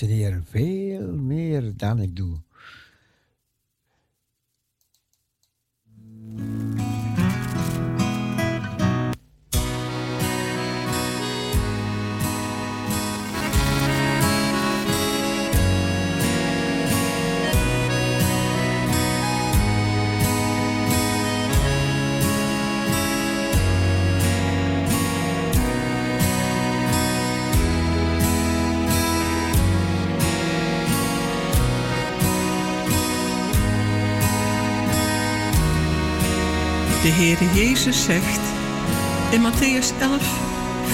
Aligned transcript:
Heer, 0.00 0.42
veel 0.44 1.12
meer 1.12 1.72
dan 1.76 2.00
ik 2.00 2.16
doe. 2.16 2.33
Heere 37.16 37.44
Jezus 37.54 38.04
zegt 38.04 38.40
in 39.30 39.40
Matthäus 39.42 39.92
11, 40.00 40.22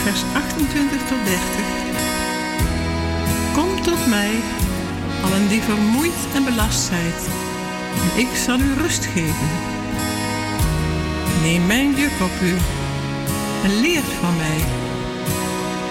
vers 0.03 0.23
28 0.35 0.99
tot 1.09 1.19
30. 1.25 1.41
Kom 3.53 3.83
tot 3.83 4.07
mij, 4.07 4.31
allen 5.25 5.48
die 5.48 5.63
vermoeid 5.63 6.21
en 6.35 6.45
belast 6.45 6.81
zijt, 6.81 7.23
en 8.03 8.21
ik 8.21 8.29
zal 8.45 8.59
u 8.59 8.73
rust 8.75 9.05
geven. 9.05 9.51
Neem 11.43 11.67
mijn 11.67 11.95
juk 11.95 12.17
op 12.21 12.37
u 12.43 12.55
en 13.65 13.81
leer 13.81 14.03
van 14.21 14.37
mij, 14.37 14.61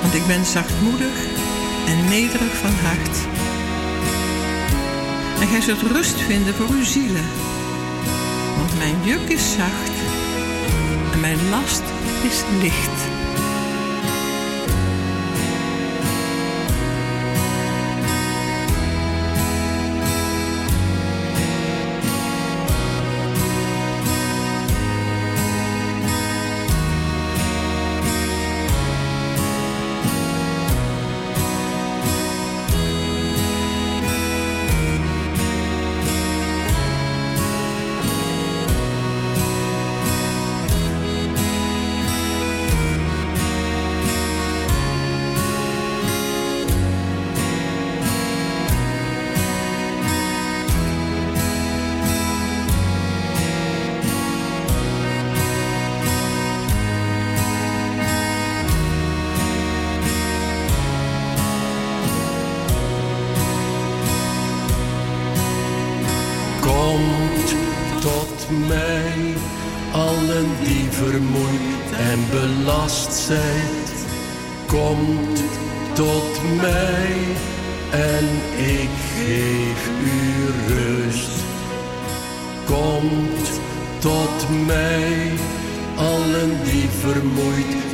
want 0.02 0.14
ik 0.14 0.28
ben 0.28 0.46
zachtmoedig 0.46 1.18
en 1.88 2.10
nederig 2.10 2.54
van 2.62 2.76
hart. 2.84 3.18
En 5.42 5.48
gij 5.48 5.62
zult 5.62 5.82
rust 5.82 6.20
vinden 6.20 6.54
voor 6.54 6.70
uw 6.70 6.84
zielen, 6.84 7.28
want 8.58 8.78
mijn 8.78 8.96
juk 9.04 9.30
is 9.30 9.52
zacht 9.52 9.99
mijn 11.20 11.50
last 11.50 11.84
is 12.24 12.44
licht. 12.62 12.99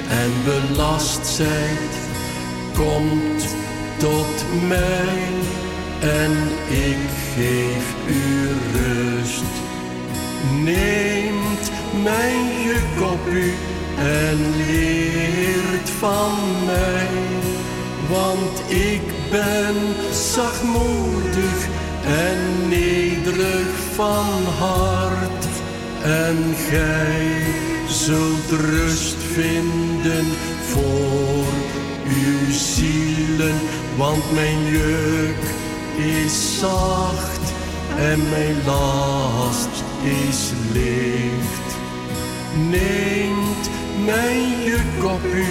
En 0.09 0.31
belast 0.45 1.27
zijn. 1.27 1.77
Komt 2.73 3.55
tot 3.97 4.45
mij 4.67 5.35
en 5.99 6.31
ik 6.69 6.97
geef 7.35 7.93
u 8.07 8.47
rust. 8.73 9.43
Neemt 10.63 11.71
mijn 12.03 12.61
juk 12.63 13.11
op 13.11 13.27
u 13.31 13.53
en 13.97 14.37
leert 14.57 15.89
van 15.99 16.31
mij, 16.65 17.07
want 18.09 18.59
ik 18.67 19.01
ben 19.31 19.75
zachtmoedig 20.11 21.67
en 22.05 22.69
nederig 22.69 23.67
van 23.95 24.43
hart. 24.59 25.45
En 26.03 26.55
gij 26.69 27.64
zult 27.87 28.51
rust 28.61 29.15
vinden 29.33 30.25
voor 30.67 31.45
uw 32.07 32.51
zielen, 32.51 33.55
want 33.97 34.31
mijn 34.33 34.65
juk 34.65 35.43
is 35.97 36.59
zacht 36.59 37.53
en 37.97 38.29
mijn 38.29 38.55
last 38.65 39.83
is 40.03 40.51
licht. 40.73 41.75
Neemt 42.69 43.69
mijn 44.05 44.63
juk 44.63 45.03
op 45.03 45.23
u 45.33 45.45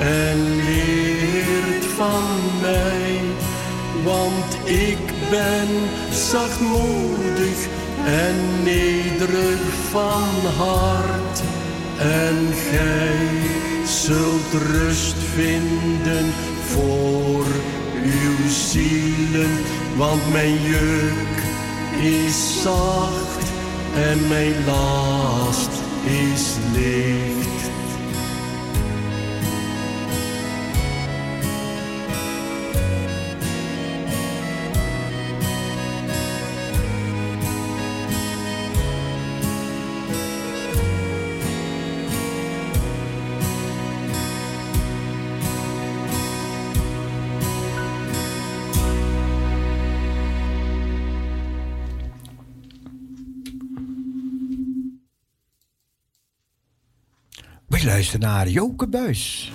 en 0.00 0.56
leert 0.56 1.84
van 1.96 2.22
mij, 2.60 3.20
want 4.04 4.68
ik 4.68 4.98
ben 5.30 5.68
zachtmoedig 6.10 7.66
en 8.04 8.62
nederig 8.64 9.60
van 9.90 10.50
hart. 10.56 11.42
En 12.04 12.52
gij 12.70 13.86
zult 13.86 14.62
rust 14.62 15.16
vinden 15.34 16.32
voor 16.66 17.44
uw 18.04 18.48
zielen, 18.48 19.50
want 19.96 20.32
mijn 20.32 20.62
juk 20.62 21.42
is 22.00 22.62
zacht 22.62 23.44
en 23.94 24.28
mijn 24.28 24.64
last 24.66 25.70
is 26.04 26.54
licht. 26.72 27.73
Luisteren 58.04 58.28
naar 58.28 58.48
Joke 58.48 58.86
Buis. 58.86 59.52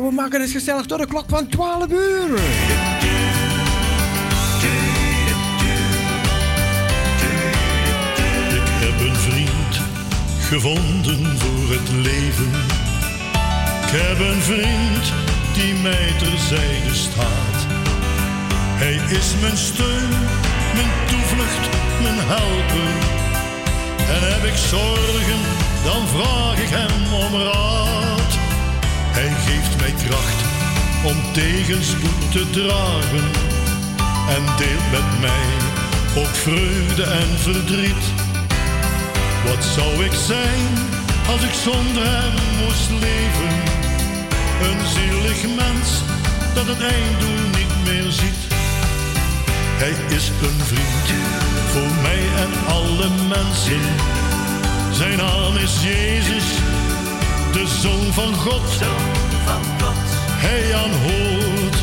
Maken 0.00 0.40
het 0.40 0.50
gezellig 0.50 0.86
tot 0.86 0.98
de 0.98 1.06
klok 1.06 1.24
van 1.28 1.48
12 1.48 1.90
uur. 1.90 2.38
Ik 8.54 8.68
heb 8.82 9.00
een 9.00 9.16
vriend 9.16 9.80
gevonden 10.40 11.38
voor 11.38 11.74
het 11.76 11.88
leven. 11.90 12.50
Ik 13.82 13.92
heb 13.92 14.18
een 14.18 14.42
vriend 14.42 15.12
die 15.54 15.74
mij 15.74 16.12
terzijde 16.18 16.94
staat. 16.94 17.58
Hij 18.78 19.16
is 19.18 19.34
mijn 19.40 19.56
steun, 19.56 20.10
mijn 20.74 20.90
toevlucht, 21.06 21.68
mijn 22.02 22.18
helper. 22.18 22.90
En 24.14 24.32
heb 24.32 24.44
ik 24.44 24.56
zorgen, 24.56 25.40
dan 25.84 26.06
vraag 26.06 26.58
ik 26.58 26.68
hem 26.68 27.14
om 27.14 27.40
raad. 27.40 28.15
Geeft 29.56 29.80
mij 29.80 29.94
kracht 30.08 30.40
om 31.04 31.32
tegenspoed 31.32 32.32
te 32.32 32.50
dragen. 32.50 33.26
En 34.28 34.42
deelt 34.56 34.90
met 34.90 35.20
mij 35.20 35.48
ook 36.16 36.34
vreugde 36.34 37.02
en 37.02 37.38
verdriet. 37.38 38.04
Wat 39.44 39.64
zou 39.64 40.04
ik 40.04 40.12
zijn 40.26 40.62
als 41.28 41.42
ik 41.42 41.52
zonder 41.64 42.02
hem 42.06 42.34
moest 42.62 42.90
leven? 42.90 43.54
Een 44.66 44.86
zielig 44.94 45.56
mens 45.56 45.88
dat 46.54 46.66
het 46.66 46.80
einddoel 46.80 47.46
niet 47.58 47.74
meer 47.84 48.10
ziet. 48.10 48.42
Hij 49.82 50.16
is 50.16 50.28
een 50.28 50.60
vriend 50.70 51.08
voor 51.72 52.02
mij 52.02 52.22
en 52.44 52.52
alle 52.74 53.08
mensen. 53.28 53.82
Zijn 54.92 55.16
naam 55.16 55.56
is 55.56 55.82
Jezus, 55.82 56.46
de 57.52 57.66
Zoon 57.80 58.12
van 58.12 58.34
God. 58.34 59.15
Hij 60.38 60.74
aanhoort 60.74 61.76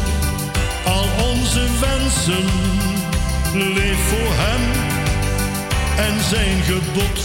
al 0.85 1.29
onze 1.29 1.67
wensen. 1.79 2.45
Leef 3.53 3.97
voor 4.07 4.33
hem 4.35 4.61
en 5.97 6.23
zijn 6.23 6.63
gebod. 6.63 7.19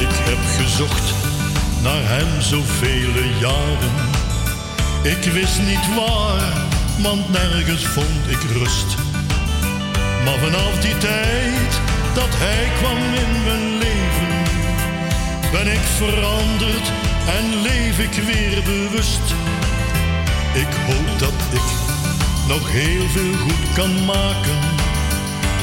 Ik 0.00 0.20
heb 0.24 0.66
gezocht 0.66 1.12
naar 1.82 2.02
hem 2.02 2.40
zoveel 2.40 3.22
jaren. 3.40 3.92
Ik 5.02 5.32
wist 5.32 5.58
niet 5.58 5.94
waar, 5.96 6.52
want 7.02 7.28
nergens 7.28 7.86
vond 7.86 8.28
ik 8.28 8.42
rust. 8.52 9.03
Maar 10.24 10.38
vanaf 10.38 10.80
die 10.80 10.98
tijd 10.98 11.72
dat 12.14 12.32
hij 12.32 12.64
kwam 12.78 12.96
in 12.96 13.32
mijn 13.44 13.78
leven, 13.78 14.32
ben 15.52 15.72
ik 15.72 15.84
veranderd 16.02 16.86
en 17.36 17.62
leef 17.62 17.98
ik 17.98 18.22
weer 18.22 18.62
bewust. 18.62 19.26
Ik 20.54 20.72
hoop 20.86 21.18
dat 21.18 21.38
ik 21.50 21.68
nog 22.48 22.70
heel 22.70 23.08
veel 23.08 23.34
goed 23.44 23.72
kan 23.74 24.04
maken. 24.04 24.58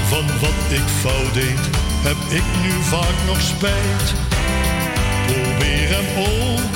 Van 0.08 0.26
wat 0.40 0.62
ik 0.70 0.88
fout 1.02 1.34
deed, 1.34 1.66
heb 2.08 2.20
ik 2.30 2.44
nu 2.62 2.72
vaak 2.82 3.18
nog 3.26 3.42
spijt. 3.42 4.08
Probeer 5.28 5.88
hem 5.96 6.08
ook 6.18 6.76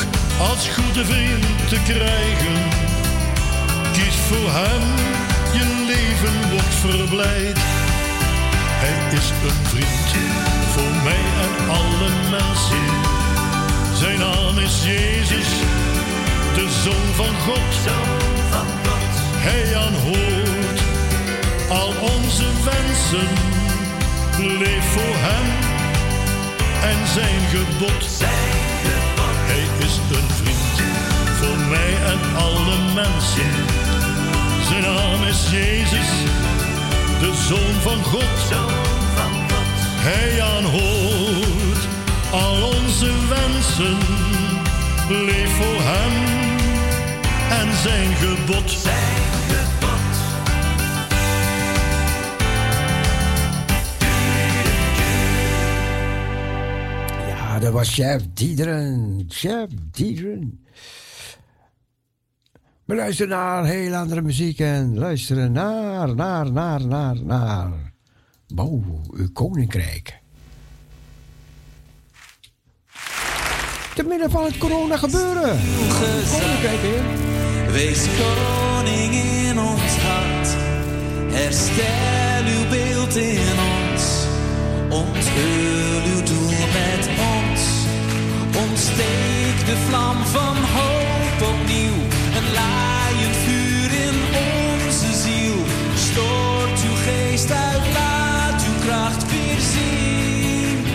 als 0.50 0.68
goede 0.68 1.06
vriend 1.06 1.70
te 1.70 1.80
krijgen. 1.84 2.58
Kies 3.94 4.16
voor 4.28 4.52
hem, 4.52 4.84
leven 5.86 6.50
wordt 6.52 6.76
verblijd. 6.86 7.58
Hij 8.84 9.18
is 9.18 9.30
een 9.30 9.66
vriend 9.66 10.10
voor 10.74 10.94
mij 11.04 11.26
en 11.46 11.70
alle 11.70 12.10
mensen. 12.30 12.86
Zijn 13.94 14.20
naam 14.20 14.58
is 14.58 14.84
Jezus, 14.84 15.50
de 16.56 16.68
Zoon 16.84 17.08
van 17.16 17.36
God. 17.46 17.74
Hij 19.48 19.76
aanhoort 19.76 20.80
al 21.70 21.94
onze 22.14 22.48
wensen. 22.64 23.30
Leef 24.60 24.86
voor 24.92 25.16
hem 25.28 25.48
en 26.92 27.08
zijn 27.08 27.42
gebod. 27.54 28.04
Hij 29.52 29.86
is 29.86 29.98
een 30.18 30.30
vriend 30.40 30.78
voor 31.40 31.58
mij 31.70 31.94
en 32.12 32.36
alle 32.36 32.78
mensen. 32.94 33.85
Zijn 34.68 34.82
naam 34.82 35.24
is 35.24 35.50
Jezus, 35.52 36.10
de 37.20 37.34
Zoon 37.48 37.82
van 37.82 38.04
God. 38.04 38.24
Hij 40.08 40.42
aanhoort 40.42 41.88
al 42.32 42.64
onze 42.64 43.12
wensen. 43.30 43.98
Leef 45.10 45.56
voor 45.56 45.82
hem 45.82 46.14
en 47.60 47.78
zijn 47.78 48.16
gebod. 48.16 48.78
Ja, 57.28 57.60
dat 57.60 57.74
was 57.74 57.94
Chef 57.94 58.22
Diederen. 58.34 59.26
Chef 59.28 59.70
Diederen. 59.92 60.66
We 62.86 62.96
luisteren 62.96 63.30
naar 63.30 63.66
heel 63.66 63.96
andere 63.96 64.22
muziek 64.22 64.60
en 64.60 64.98
luisteren 64.98 65.52
naar, 65.52 66.16
naar, 66.16 66.52
naar, 66.52 66.86
naar, 66.86 67.16
naar. 67.24 67.72
Bouw 68.48 68.84
uw 69.12 69.32
koninkrijk. 69.34 70.20
Te 73.96 74.04
midden 74.04 74.32
van 74.32 74.44
het 74.44 74.58
corona 74.58 74.98
gebeuren. 74.98 75.60
Koninkrijk, 76.32 76.80
hè? 76.82 77.72
Wees 77.72 78.06
koning 78.20 79.14
in 79.14 79.60
ons 79.60 79.98
hart. 79.98 80.48
Herstel 81.34 82.46
uw 82.58 82.70
beeld 82.70 83.16
in 83.16 83.58
ons. 83.76 84.26
Onthul 84.90 86.02
uw 86.14 86.24
doel 86.24 86.58
met 86.80 87.10
ons. 87.34 87.62
Ontsteek 88.70 89.66
de 89.66 89.78
vlam 89.88 90.18
van 90.18 90.56
hoop 90.56 91.50
opnieuw. 91.50 92.15
Laaiend 92.54 93.36
vuur 93.46 93.92
in 94.08 94.18
onze 94.34 95.14
ziel. 95.24 95.56
Stoort 95.96 96.84
uw 96.90 96.96
geest 97.06 97.52
uit, 97.52 97.82
laat 97.94 98.64
uw 98.68 98.88
kracht 98.88 99.26
weer 99.32 99.60
zien. 99.60 100.86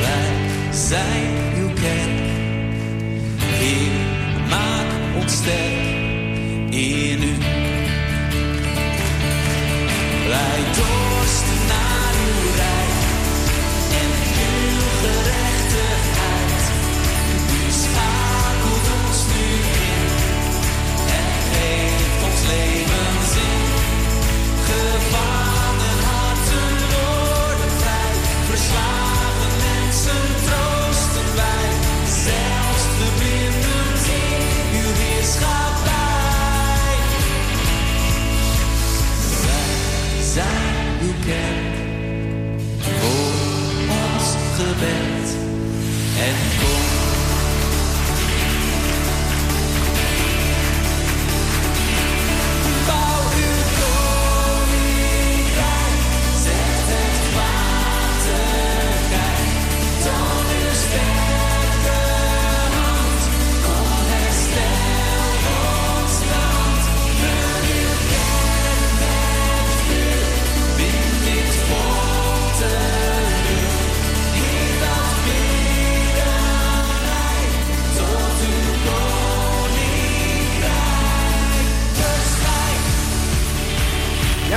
Wij 0.00 0.70
zijn 0.70 1.32
uw 1.58 1.72
kerk. 1.72 2.24
Heer, 3.40 3.92
maak 4.48 5.22
ons 5.22 5.32
sterk 5.32 5.94
in 6.70 7.22
u. 7.22 7.36
Wij 10.28 10.60
dorsten 10.76 11.66
naar 11.68 12.14
uw 12.26 12.50
rijk 12.56 12.98
en 14.00 14.10
uw 14.42 14.80
gerechtigheid. 15.00 15.45
Ons 44.82 45.15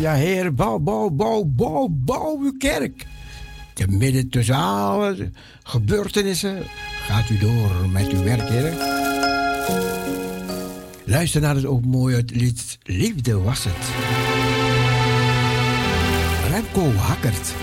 ja. 0.00 0.14
Heer, 0.14 0.54
bouw, 0.54 0.78
bouw, 0.78 1.10
bouw, 1.10 1.44
bouw, 1.44 1.88
bouw 1.90 2.38
uw 2.38 2.54
kerk. 2.58 3.06
Te 3.74 3.86
midden 3.88 4.28
tussen 4.28 4.54
alle 4.54 5.30
gebeurtenissen 5.62 6.62
gaat 7.06 7.30
u 7.30 7.38
door 7.38 7.70
met 7.92 8.12
uw 8.12 8.22
werk, 8.22 8.48
Heer. 8.48 8.72
Luister 11.04 11.40
naar 11.40 11.54
het 11.54 11.64
ook 11.64 11.84
mooie 11.84 12.24
lied 12.26 12.78
Liefde 12.82 13.38
was 13.38 13.64
het. 13.64 13.90
Remco 16.50 16.92
Hakkert. 16.92 17.54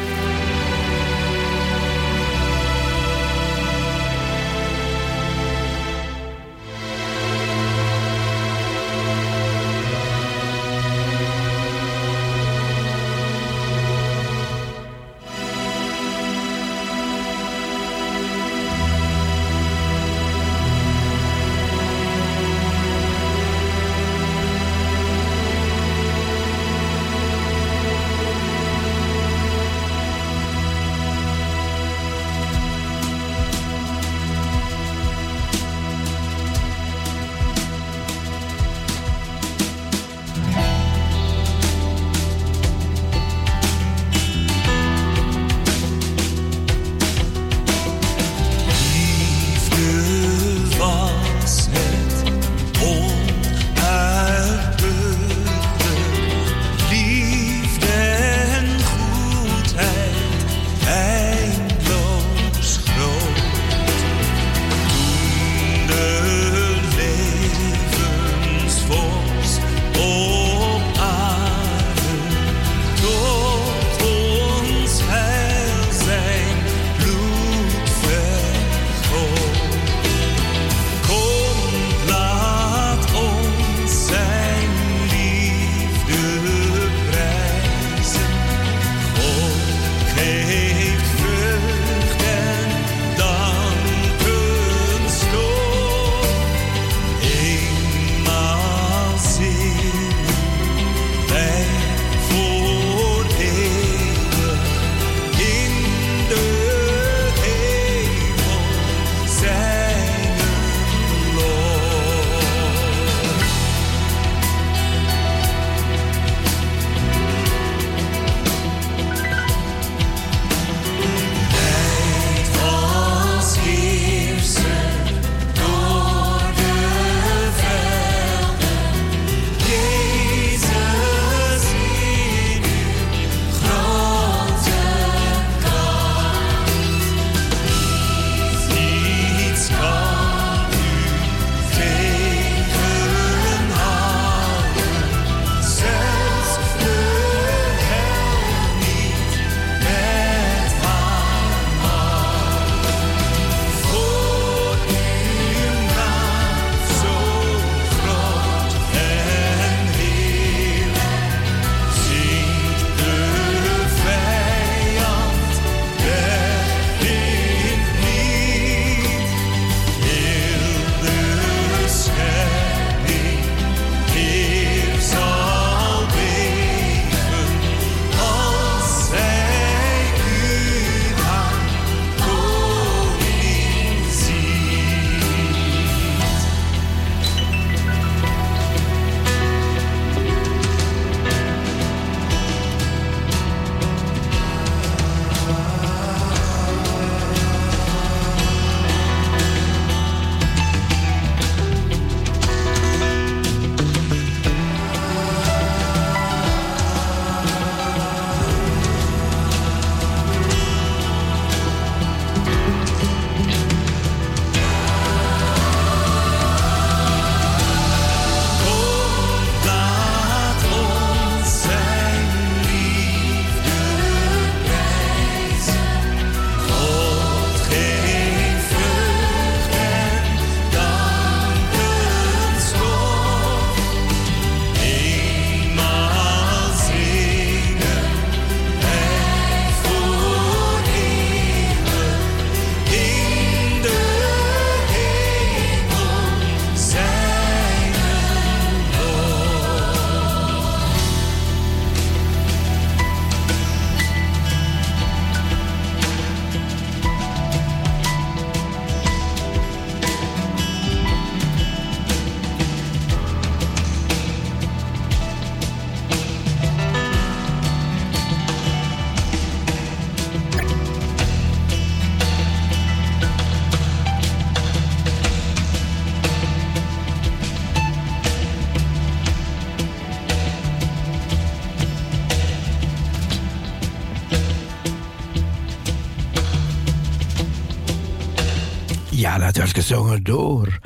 Dat 289.49 289.57
was 289.57 289.71
gezongen 289.71 290.23
door 290.23 290.79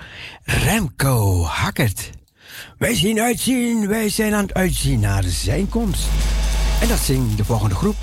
Remco 0.43 1.43
Hackert. 1.43 2.10
Wij 2.78 2.95
zien 2.95 3.19
uitzien, 3.19 3.88
wij 3.88 4.10
zijn 4.10 4.34
aan 4.34 4.43
het 4.43 4.54
uitzien 4.54 4.99
naar 4.99 5.23
zijn 5.23 5.69
komst. 5.69 6.08
En 6.82 6.88
dat 6.88 6.99
zingt 6.99 7.38
de 7.38 7.45
volgende 7.45 7.76
groep. 7.76 7.95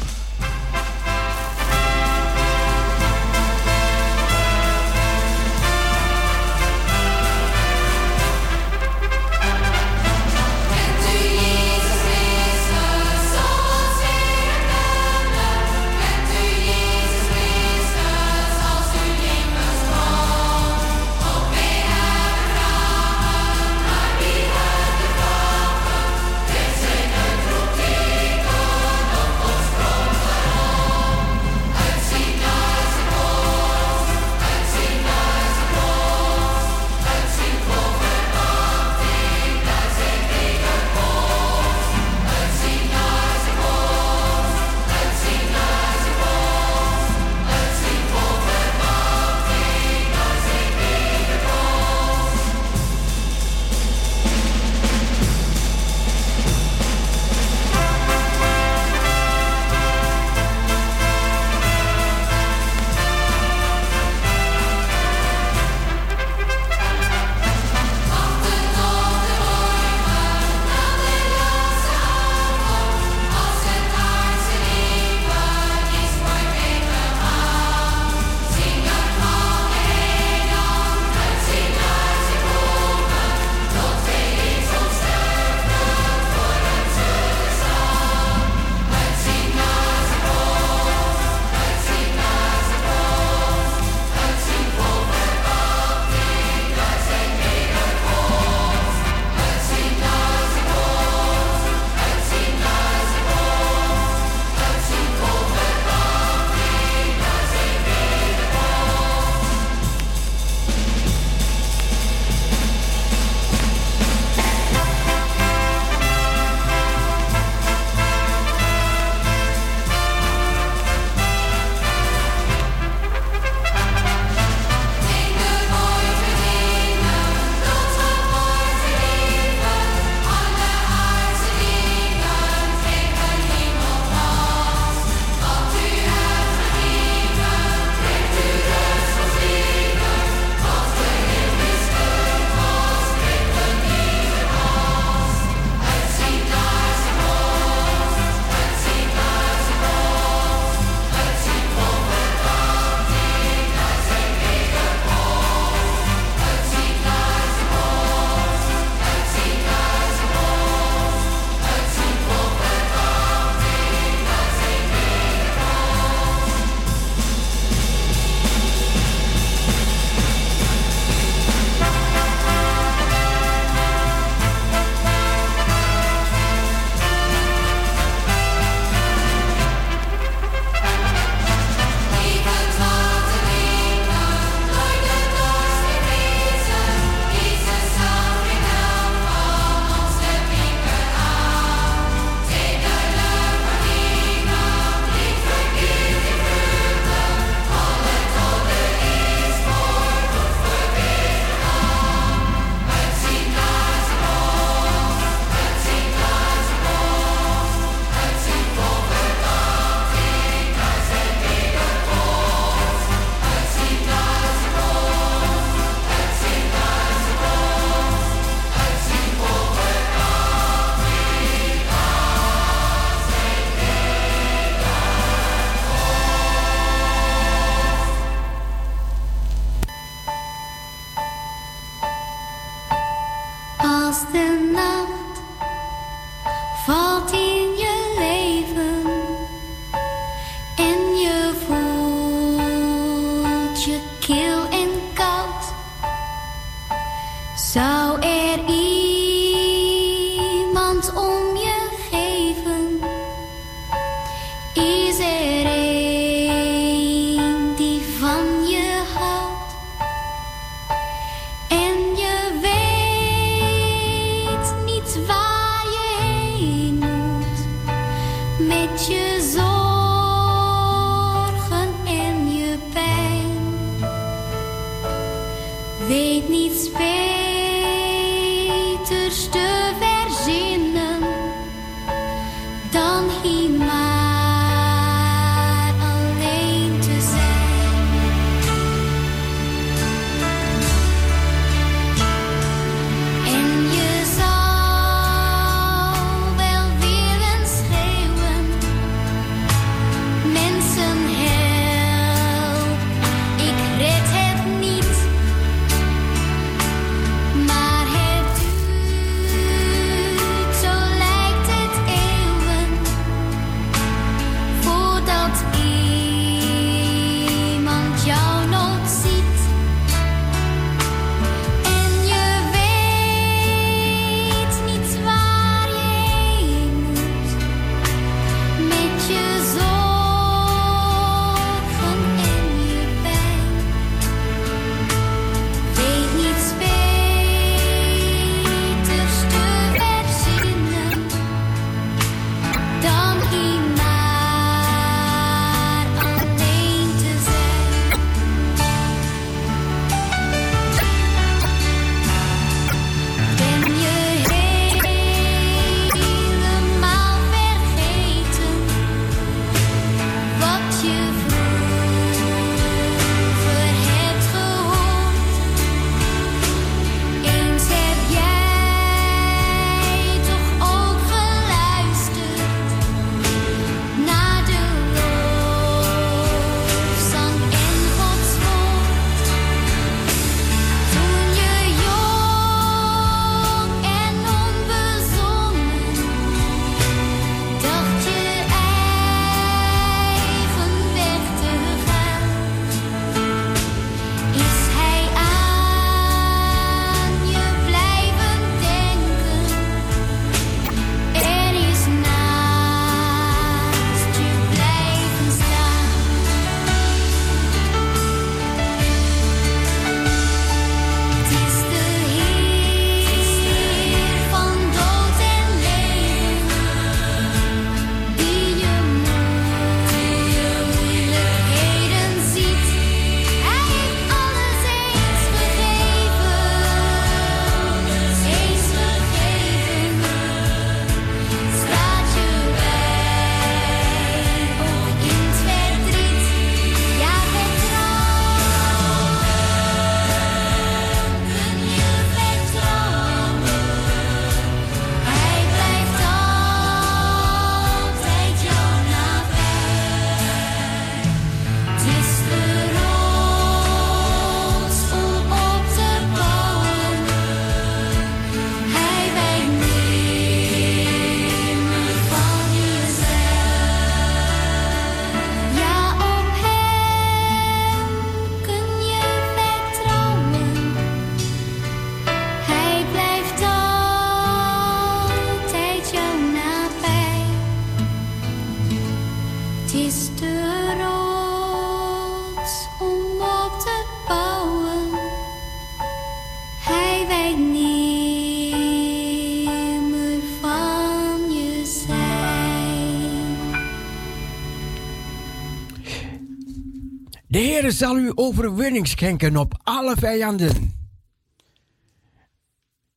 Zal 497.90 498.18
u 498.18 498.32
overwinning 498.34 499.08
schenken 499.08 499.56
op 499.56 499.80
alle 499.82 500.16
vijanden 500.16 500.94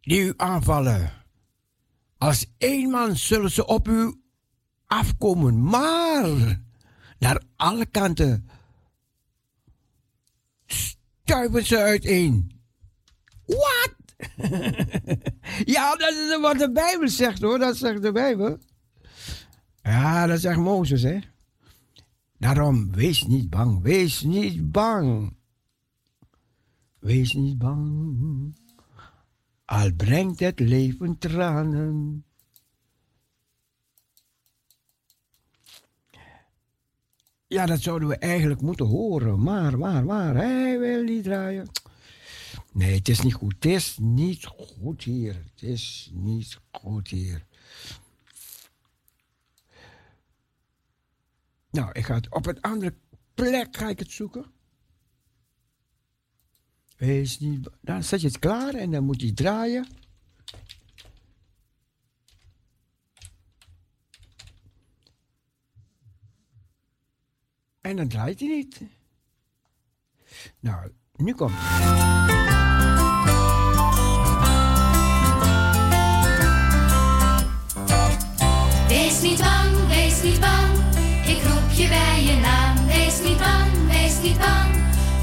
die 0.02 0.22
u 0.22 0.34
aanvallen. 0.38 1.12
Als 2.18 2.46
één 2.58 2.90
man 2.90 3.16
zullen 3.16 3.52
ze 3.52 3.66
op 3.66 3.88
u 3.88 4.14
afkomen, 4.86 5.64
maar 5.64 6.62
naar 7.20 7.42
alle 7.56 7.86
kanten 7.86 8.50
stuiven 10.66 11.66
ze 11.66 11.78
uiteen. 11.78 12.62
Wat? 13.46 13.96
ja, 15.76 15.96
dat 15.96 16.14
is 16.14 16.38
wat 16.42 16.58
de 16.60 16.72
Bijbel 16.72 17.10
zegt 17.10 17.42
hoor, 17.42 17.60
dat 17.60 17.78
zegt 17.78 18.02
de 18.02 18.12
Bijbel. 18.12 18.58
Ja, 19.82 20.28
dat 20.28 20.40
zegt 20.40 20.58
Mozes 20.58 21.02
hè. 21.02 21.20
Daarom, 22.44 22.92
wees 22.92 23.24
niet 23.24 23.50
bang, 23.50 23.82
wees 23.82 24.22
niet 24.22 24.72
bang. 24.72 25.34
Wees 27.00 27.34
niet 27.34 27.58
bang, 27.58 28.56
al 29.66 29.94
brengt 29.94 30.40
het 30.40 30.60
leven 30.60 31.18
tranen. 31.18 32.26
Ja, 37.48 37.66
dat 37.66 37.82
zouden 37.82 38.08
we 38.08 38.18
eigenlijk 38.18 38.62
moeten 38.62 38.86
horen. 38.86 39.44
Maar, 39.44 39.78
maar, 39.78 40.06
maar, 40.06 40.36
hij 40.36 40.80
wil 40.80 41.04
niet 41.04 41.24
draaien. 41.24 41.70
Nee, 42.72 42.96
het 42.96 43.10
is 43.10 43.22
niet 43.22 43.34
goed. 43.34 43.54
Het 43.54 43.66
is 43.66 43.98
niet 44.02 44.46
goed 44.46 45.04
hier. 45.04 45.44
Het 45.54 45.62
is 45.62 46.12
niet 46.14 46.60
goed 46.72 47.08
hier. 47.08 47.46
Nou, 51.74 51.92
ik 51.92 52.06
ga 52.06 52.14
het 52.14 52.30
op 52.30 52.46
een 52.46 52.62
andere 52.62 52.96
plek 53.34 53.78
ga 53.78 53.90
ik 53.90 54.00
het 54.00 54.12
zoeken. 54.12 54.46
Wees 56.98 57.40
niet, 57.40 57.70
dan 57.82 58.04
zet 58.04 58.22
je 58.22 58.28
het 58.28 58.40
klaar 58.40 58.74
en 58.74 58.92
dan 58.92 59.04
moet 59.04 59.22
je 59.22 59.34
draaien. 59.34 59.88
En 67.82 67.96
dan 67.96 68.08
draait 68.08 68.40
hij 68.40 68.50
niet. 68.50 68.82
Nou, 70.60 70.92
nu 71.16 71.34
komt 71.34 71.52
Wees 78.88 79.22
niet 79.22 79.40
bang, 79.40 79.88
wees 79.88 80.24
niet 80.24 80.40
bang. 80.40 80.93
Je 81.76 81.88
bij 81.88 82.24
je 82.24 82.36
naam. 82.36 82.88
Wees 82.88 83.22
niet 83.24 83.38
bang, 83.38 83.72
wees 83.90 84.14
niet 84.22 84.38
bang. 84.38 84.72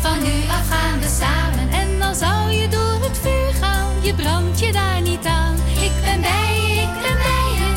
Van 0.00 0.22
nu 0.22 0.32
af 0.48 0.68
gaan 0.68 1.00
we 1.00 1.08
samen. 1.20 1.70
En 1.70 1.98
dan 1.98 2.14
zou 2.14 2.50
je 2.50 2.68
door 2.68 2.98
het 3.02 3.18
vuur 3.22 3.52
gaan. 3.60 3.86
Je 4.00 4.14
brandt 4.14 4.60
je 4.60 4.72
daar 4.72 5.00
niet 5.00 5.26
aan. 5.26 5.54
Ik 5.80 5.92
ben 6.04 6.20
bij 6.20 6.54
je, 6.66 6.80
ik 6.80 6.92
ben 7.02 7.16
bij 7.26 7.48
je. 7.58 7.68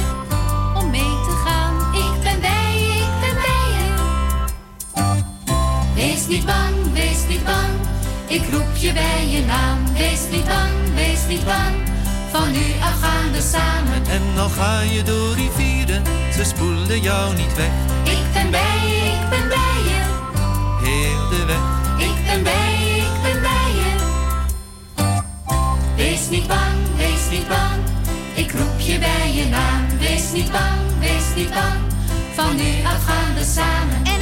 Om 0.79 0.89
mee 0.89 1.15
te 1.27 1.41
gaan. 1.45 1.73
Ik 1.93 2.23
ben 2.23 2.39
bij 2.39 2.73
je, 2.77 2.93
ik 2.93 3.19
ben 3.21 3.36
bij 3.43 3.65
je. 3.75 3.86
Wees 5.95 6.27
niet 6.27 6.45
bang, 6.45 6.93
wees 6.93 7.27
niet 7.27 7.43
bang. 7.43 7.73
Ik 8.27 8.43
roep 8.51 8.75
je 8.75 8.93
bij 8.93 9.27
je 9.27 9.45
naam. 9.45 9.79
Wees 9.97 10.21
niet 10.31 10.45
bang, 10.45 10.93
wees 10.95 11.27
niet 11.27 11.45
bang. 11.45 11.75
Van 12.31 12.51
nu 12.51 12.65
af 12.81 12.99
gaan 12.99 13.31
we 13.31 13.41
samen. 13.41 14.05
En 14.09 14.39
al 14.39 14.49
ga 14.49 14.81
je 14.81 15.03
door 15.03 15.33
rivieren, 15.36 16.03
ze 16.33 16.43
spoelen 16.43 17.01
jou 17.01 17.36
niet 17.36 17.55
weg. 17.55 17.71
Ik 18.03 18.33
ben 22.34 22.43
bij 22.43 22.78
je, 22.80 23.02
ik 23.02 23.22
ben 23.22 23.41
bij 23.41 23.72
je. 23.76 23.91
Wees 25.96 26.30
niet 26.30 26.48
bang, 26.48 26.96
wees 26.98 27.30
niet 27.32 27.48
bang. 27.48 27.82
Ik 28.34 28.52
roep 28.52 28.80
je 28.80 29.00
bij 29.00 29.34
je 29.34 29.46
naam. 29.46 29.98
Wees 30.00 30.32
niet 30.32 30.52
bang, 30.52 30.80
wees 31.00 31.36
niet 31.36 31.50
bang. 31.50 31.80
Van 32.34 32.56
nu 32.56 32.86
af 32.86 33.04
gaan 33.04 33.34
we 33.36 33.43
samen. 33.43 34.12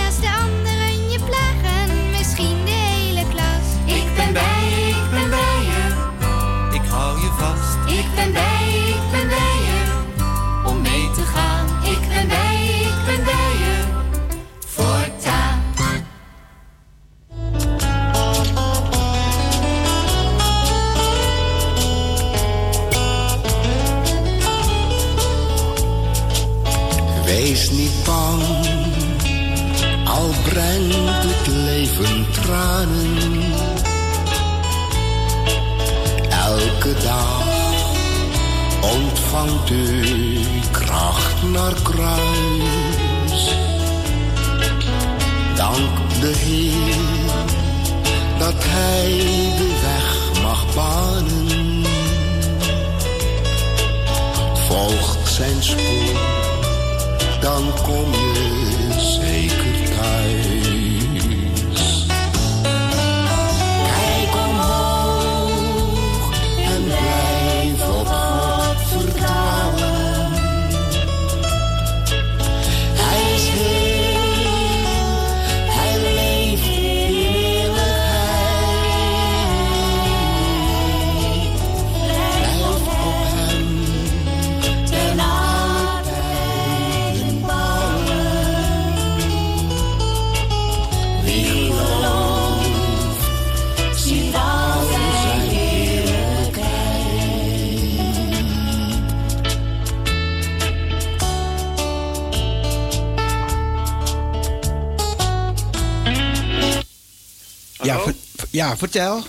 Vertel. 108.82 109.24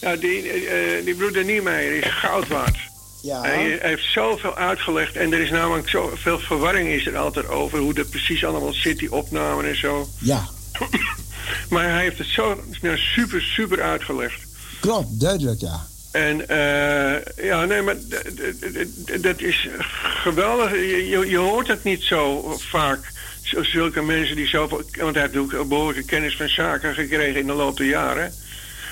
Ja, 0.00 0.16
die, 0.16 0.50
eh, 0.50 1.04
die 1.04 1.14
broeder 1.14 1.44
Niemeyer 1.44 1.92
is 1.96 2.12
goud 2.12 2.48
waard. 2.48 2.78
Ja. 3.22 3.40
Hij 3.40 3.78
heeft 3.82 4.12
zoveel 4.12 4.56
uitgelegd 4.56 5.16
en 5.16 5.32
er 5.32 5.40
is 5.40 5.50
namelijk 5.50 5.88
zoveel 5.88 6.38
verwarring 6.38 6.88
is 6.88 7.06
er 7.06 7.16
altijd 7.16 7.48
over 7.48 7.78
hoe 7.78 7.94
dat 7.94 8.10
precies 8.10 8.44
allemaal 8.44 8.72
zit, 8.72 8.98
die 8.98 9.12
opnamen 9.12 9.64
en 9.64 9.76
zo. 9.76 10.08
Ja, 10.18 10.48
Maar 11.70 11.84
hij 11.90 12.02
heeft 12.02 12.18
het 12.18 12.26
zo 12.26 12.62
nou, 12.82 12.96
super, 12.96 13.42
super 13.42 13.82
uitgelegd. 13.82 14.40
klopt, 14.80 15.20
duidelijk, 15.20 15.60
ja. 15.60 15.86
En 16.10 16.48
eh, 16.48 17.44
ja, 17.44 17.64
nee, 17.64 17.82
maar 17.82 17.96
dat 19.20 19.40
is 19.40 19.68
geweldig. 20.22 20.70
Je, 20.70 21.26
je, 21.28 21.36
hoort 21.36 21.68
het 21.68 21.84
niet 21.84 22.02
zo 22.02 22.54
vaak. 22.58 23.12
Zulke 23.62 24.02
mensen 24.02 24.36
die 24.36 24.46
zoveel. 24.46 24.82
Want 24.98 25.14
hij 25.14 25.24
heeft 25.24 25.36
ook 25.36 25.68
behoorlijke 25.68 26.04
kennis 26.04 26.36
van 26.36 26.48
zaken 26.48 26.94
gekregen 26.94 27.40
in 27.40 27.46
de 27.46 27.52
loop 27.52 27.76
der 27.76 27.86
jaren. 27.86 28.32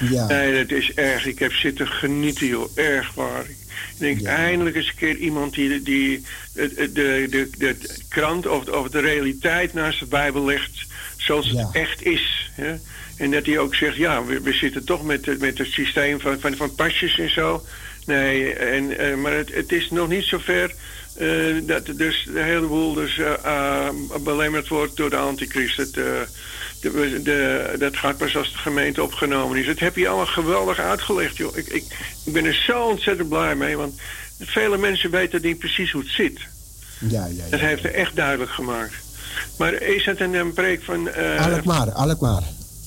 Ja, 0.01 0.27
Nee, 0.27 0.65
dat 0.67 0.79
is 0.79 0.93
erg. 0.95 1.27
Ik 1.27 1.39
heb 1.39 1.53
zitten 1.53 1.89
genieten, 1.89 2.47
joh. 2.47 2.71
Erg 2.75 3.15
waar. 3.15 3.45
Ik 3.45 3.99
denk, 3.99 4.21
Ja. 4.21 4.37
eindelijk 4.37 4.77
eens 4.77 4.89
een 4.89 4.95
keer 4.97 5.17
iemand 5.17 5.55
die, 5.55 5.83
die 5.83 6.23
de, 6.53 6.91
de, 6.93 7.27
de, 7.31 7.51
de, 7.59 7.77
krant 8.09 8.47
of, 8.47 8.69
of 8.69 8.89
de 8.89 9.01
realiteit 9.01 9.73
naast 9.75 9.99
de 10.01 10.07
Bijbel 10.07 10.45
legt 10.45 10.87
zoals 11.17 11.51
Ja. 11.51 11.67
het 11.67 11.75
echt 11.75 12.05
is. 12.05 12.51
Hè? 12.53 12.75
En 13.17 13.31
dat 13.31 13.47
hij 13.47 13.59
ook 13.59 13.75
zegt, 13.75 13.97
ja, 13.97 14.25
we, 14.25 14.41
we 14.41 14.53
zitten 14.53 14.85
toch 14.85 15.05
met, 15.05 15.27
het- 15.27 15.41
met 15.41 15.59
het 15.59 15.67
systeem 15.69 16.21
van, 16.21 16.41
van, 16.41 16.57
van 16.57 16.75
pasjes 16.75 17.19
en 17.19 17.31
zo. 17.31 17.65
Nee, 18.07 18.53
en, 18.55 18.99
eh, 18.99 19.15
maar 19.17 19.33
het, 19.33 19.55
het 19.55 19.73
is 19.73 19.91
nog 19.91 20.09
niet 20.09 20.25
zover 20.25 20.75
eh 21.17 21.55
dat 21.63 21.87
dus 21.87 22.29
de 22.33 22.43
hele 22.43 22.67
boel 22.67 22.93
dus, 22.95 23.19
eh, 23.19 23.89
belemmerd 24.21 24.69
wordt 24.69 24.97
door 24.97 25.11
de 25.11 25.17
antichrist. 25.17 25.77
Het, 25.77 25.97
de, 26.81 27.21
de, 27.23 27.75
dat 27.79 27.97
gaat 27.97 28.17
pas 28.17 28.37
als 28.37 28.53
de 28.53 28.59
gemeente 28.59 29.03
opgenomen 29.03 29.59
is. 29.59 29.67
Dat 29.67 29.79
heb 29.79 29.97
je 29.97 30.09
allemaal 30.09 30.27
geweldig 30.27 30.79
uitgelegd, 30.79 31.37
joh. 31.37 31.57
Ik, 31.57 31.67
ik, 31.67 31.85
ik 32.25 32.33
ben 32.33 32.45
er 32.45 32.63
zo 32.67 32.83
ontzettend 32.83 33.29
blij 33.29 33.55
mee, 33.55 33.77
want 33.77 33.95
vele 34.41 34.77
mensen 34.79 35.11
weten 35.11 35.43
niet 35.43 35.59
precies 35.59 35.91
hoe 35.93 36.03
het 36.03 36.11
zit. 36.11 36.39
Ja, 36.99 37.27
ja, 37.27 37.45
Dat 37.51 37.61
heeft 37.61 37.83
hij 37.83 37.93
echt 37.93 38.17
duidelijk 38.17 38.51
gemaakt. 38.51 38.93
Maar 39.59 39.73
is 39.73 40.05
het 40.05 40.21
een, 40.21 40.35
een 40.35 40.53
preek 40.53 40.83
van... 40.83 41.09
eh 41.09 41.47
Alkmaar, 41.53 41.93
Alkmaar. 41.93 42.43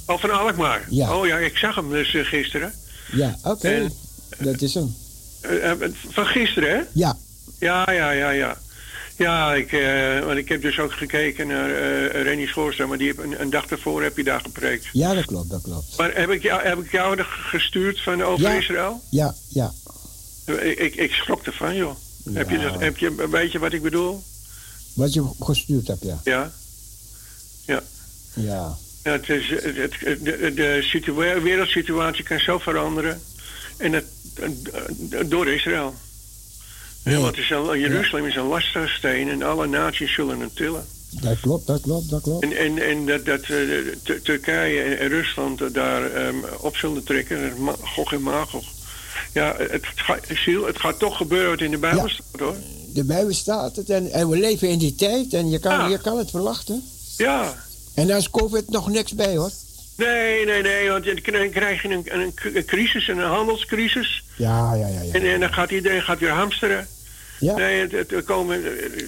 Oh, 0.06 0.20
van 0.20 0.32
Alkmaar? 0.32 0.86
Ja. 0.90 1.16
Oh 1.16 1.28
ja, 1.28 1.38
ik 1.38 1.58
zag 1.58 1.76
hem 1.76 1.90
dus 1.90 2.14
eh, 2.14 2.26
gisteren. 2.26 2.74
Ja, 3.12 3.38
oké. 3.44 3.90
Dat 4.38 4.62
is 4.62 4.74
hem. 4.74 4.96
Eh, 5.42 5.72
van 6.10 6.26
gisteren, 6.26 6.70
hè? 6.70 6.82
Ja, 6.94 7.18
Ja, 7.60 7.92
ja, 7.92 8.12
ja, 8.12 8.30
ja. 8.30 8.58
Ja, 9.20 9.54
ik, 9.54 9.72
eh, 9.72 10.20
want 10.26 10.38
ik 10.38 10.50
heb 10.50 10.62
dus 10.62 10.80
ook 10.80 10.92
gekeken 10.94 11.48
naar 11.48 11.70
eh 11.70 12.24
Rennie 12.24 12.48
Schoorstra, 12.48 12.86
maar 12.86 12.98
die 12.98 13.08
heb 13.08 13.18
een, 13.18 13.42
een 13.42 13.50
dag 13.50 13.68
daarvoor 13.68 14.04
heb 14.04 14.18
je 14.18 14.24
daar 14.24 14.42
gepreekt. 14.42 14.86
ja, 14.94 15.14
dat 15.14 15.26
klopt, 15.26 15.50
dat 15.50 15.62
klopt. 15.62 15.98
Maar 15.98 16.12
heb 16.16 16.30
ik 16.30 16.42
jou, 16.42 16.62
heb 16.68 16.78
ik 16.80 16.92
jou 16.92 17.22
gestuurd 17.24 18.02
van 18.04 18.24
over 18.24 18.42
Ja. 18.50 18.54
Israël? 18.54 19.02
Ja, 19.10 19.36
ja. 19.50 19.72
Ik, 20.46 20.80
ik, 20.80 20.96
ik 20.96 21.12
schrok 21.12 21.46
ervan, 21.46 21.76
joh. 21.76 21.96
Heb, 22.34 22.50
je 22.50 22.58
Ja. 22.60 22.70
dat, 22.72 22.80
heb 22.80 22.98
je 22.98 23.14
een 23.18 23.30
beetje 23.30 23.60
wat 23.60 23.74
ik 23.74 23.82
bedoel? 23.82 24.24
Wat 24.94 25.14
je 25.14 25.30
gestuurd 25.40 25.88
hebt, 25.88 26.04
ja. 26.04 26.20
Ja. 26.24 26.52
Ja. 27.66 27.84
Ja, 28.36 28.78
het 29.12 29.30
is, 29.30 29.50
het, 29.50 29.64
het- 30.00 30.24
de, 30.26 30.52
de 30.56 30.78
situa- 30.82 31.42
wereldsituatie 31.42 32.24
kan 32.24 32.40
zo 32.40 32.58
veranderen. 32.60 33.22
En 33.78 33.94
eh, 33.94 34.02
door 35.26 35.48
Israël. 35.48 35.96
Ja, 37.04 37.20
want 37.20 37.38
is 37.38 37.50
een, 37.50 37.80
Jeruzalem 37.80 38.26
is 38.26 38.36
een 38.36 38.48
lastige 38.48 38.88
steen 38.88 39.30
en 39.30 39.44
alle 39.44 39.68
naties 39.68 40.14
zullen 40.14 40.40
het 40.40 40.56
tillen. 40.56 40.86
Dat 41.22 41.40
klopt, 41.40 41.68
dat 41.68 41.82
klopt, 41.82 42.10
dat 42.10 42.22
klopt. 42.22 42.44
En, 42.44 42.58
en, 42.58 42.78
en 42.78 43.06
dat, 43.06 43.26
dat 43.26 43.42
eh, 43.42 43.48
Tur- 44.04 44.22
Turkije 44.22 44.82
en 44.96 45.08
Rusland 45.08 45.74
daar 45.74 46.12
ehm, 46.12 46.36
op 46.60 46.76
zullen 46.76 47.04
trekken, 47.04 47.54
Gog 47.82 48.14
en 48.14 48.22
Magog. 48.22 48.66
Ja, 49.34 49.56
het, 49.58 49.86
gaat, 49.96 50.28
het 50.66 50.80
gaat 50.80 51.00
toch 51.00 51.18
gebeuren 51.18 51.50
wat 51.50 51.62
in 51.62 51.72
de 51.72 51.78
Bijbel 51.78 52.08
Ja. 52.08 52.14
staat 52.14 52.40
hoor. 52.40 52.56
De 52.94 53.04
Bijbel 53.04 53.34
staat 53.34 53.76
het 53.76 53.90
en, 53.90 54.12
en 54.12 54.30
we 54.30 54.38
leven 54.38 54.70
in 54.70 54.78
die 54.80 54.96
tijd 54.96 55.34
en 55.34 55.50
je 55.50 55.60
kan, 55.60 55.72
Ja. 55.72 55.88
je 55.88 55.98
kan 55.98 56.18
het 56.18 56.30
verwachten. 56.30 56.84
Ja, 57.18 57.56
En 57.94 58.08
daar 58.08 58.18
is 58.18 58.30
COVID 58.30 58.70
nog 58.70 58.90
niks 58.90 59.14
bij 59.16 59.36
hoor. 59.38 59.52
Nee, 60.00 60.46
nee, 60.46 60.62
nee, 60.62 60.90
want 60.90 61.06
dan 61.06 61.50
krijg 61.50 61.82
je 61.82 61.90
een, 61.90 62.04
een, 62.06 62.34
een 62.54 62.66
crisis, 62.66 63.08
een 63.08 63.20
handelscrisis. 63.20 64.24
Ja, 64.36 64.74
ja, 64.74 64.88
ja. 64.88 65.02
ja. 65.02 65.14
En, 65.14 65.22
en 65.34 65.40
dan 65.40 65.54
gaat 65.54 65.72
iedereen 65.72 66.02
gaat 66.02 66.20
weer 66.20 66.30
hamsteren. 66.30 66.88
Ja. 67.40 67.56
Nee, 67.56 67.80
het, 67.88 67.92
het, 68.12 68.24
komen, 68.26 68.64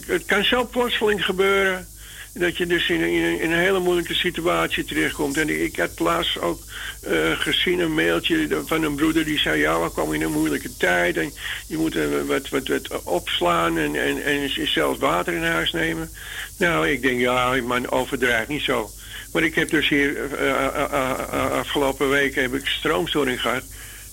het 0.08 0.26
kan 0.26 0.44
zo 0.44 0.66
plotseling 0.66 1.26
gebeuren. 1.26 1.88
Dat 2.34 2.58
je 2.58 2.66
dus 2.66 2.89
in, 2.89 3.02
een- 3.02 3.10
in, 3.14 3.24
een- 3.24 3.39
in 3.42 3.52
een 3.52 3.58
hele 3.60 3.80
moeilijke 3.80 4.14
situatie 4.14 4.84
terechtkomt. 4.86 5.38
En 5.38 5.64
ik 5.64 5.76
had 5.76 6.00
laatst 6.00 6.39
ook 6.39 6.62
eh, 7.02 7.32
gezien 7.39 7.80
een 7.80 7.94
mailtje 7.94 8.62
van 8.66 8.84
een 8.84 8.96
broeder 8.96 9.26
die 9.26 9.39
zei: 9.39 9.60
Ja, 9.60 9.82
we 9.82 9.89
komen 9.89 10.16
in 10.16 10.22
een 10.22 10.32
moeilijke 10.32 10.78
tijd. 10.78 11.18
En 11.18 11.32
je 11.68 11.78
moet 11.78 11.96
eh, 11.96 12.04
wat, 12.28 12.50
wat, 12.50 12.68
wat 12.68 13.04
opslaan 13.04 13.78
en, 13.78 13.96
en, 13.96 14.24
en 14.24 14.68
zelfs 14.68 15.00
water 15.00 15.34
in 15.34 15.44
huis 15.44 15.72
nemen. 15.72 16.10
Nou, 16.58 16.89
ik 16.89 17.02
denk: 17.02 17.20
Ja, 17.20 17.56
man, 17.64 17.92
overdrijf 17.92 18.48
niet 18.48 18.62
zo. 18.64 18.89
Maar 19.32 19.44
ik 19.44 19.56
heb 19.56 19.70
dus 19.70 19.90
hier 19.90 20.34
eh, 20.34 20.50
eh, 20.50 20.76
eh, 20.76 21.52
afgelopen 21.52 22.10
weken 22.10 22.42
heb 22.42 22.54
ik 22.54 22.66
stroomstoring 22.68 23.42
gehad. 23.42 23.64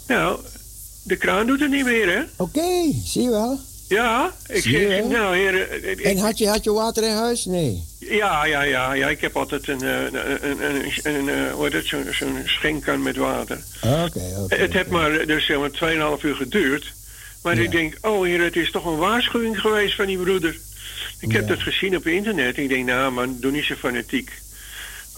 Nou, 0.07 0.41
de 1.03 1.17
kraan 1.17 1.47
doet 1.47 1.61
het 1.61 1.71
niet 1.71 1.85
meer, 1.85 2.09
hè? 2.17 2.23
Oké, 2.37 2.93
zie 3.05 3.23
je 3.23 3.31
wel. 3.31 3.61
Ja, 3.89 4.33
ik 4.49 4.63
Zie 4.63 4.79
je 4.81 4.89
zeg, 4.89 5.05
nou 5.05 5.37
heren, 5.37 5.91
ik- 5.91 6.01
En 6.01 6.17
had 6.19 6.39
je, 6.39 6.49
had 6.49 6.65
je 6.65 6.73
water 6.73 7.03
in 7.05 7.15
huis? 7.15 7.45
Nee. 7.45 7.85
ja, 7.99 8.45
ja, 8.45 8.63
ja, 8.63 8.93
ja, 8.93 9.09
ik 9.09 9.21
heb 9.21 9.37
altijd 9.37 9.69
een, 9.69 9.83
een, 9.85 10.15
een, 10.51 10.63
een, 11.03 11.29
een, 11.29 11.51
hoe 11.51 11.69
het, 11.69 11.87
zo'n 11.87 12.05
zo'n 12.11 12.43
schenkkan 12.45 13.03
met 13.03 13.17
water. 13.17 13.59
Oké, 13.83 14.21
oké. 14.39 14.55
het 14.57 14.73
heeft 14.73 14.89
maar 14.91 15.27
dus 15.27 15.47
zeg 15.47 15.59
maar 15.59 15.71
2,5 16.19 16.25
uur 16.25 16.35
geduurd. 16.37 16.93
Maar 17.43 17.57
Ja. 17.57 17.63
ik 17.63 17.71
denk, 17.71 17.97
oh 18.01 18.25
heer, 18.25 18.43
het 18.43 18.57
is 18.57 18.71
toch 18.71 18.85
een 18.85 18.97
waarschuwing 18.97 19.61
geweest 19.61 19.95
van 19.95 20.07
die 20.07 20.19
broeder. 20.19 20.57
Ik 21.21 21.33
heb 21.33 21.43
Ja. 21.43 21.49
dat 21.55 21.63
gezien 21.63 21.97
op 21.97 22.07
internet. 22.07 22.57
Ik 22.57 22.69
denk, 22.69 22.87
nou 22.87 23.13
man, 23.13 23.37
doe 23.41 23.51
niet 23.51 23.65
zo 23.65 23.75
fanatiek. 23.75 24.31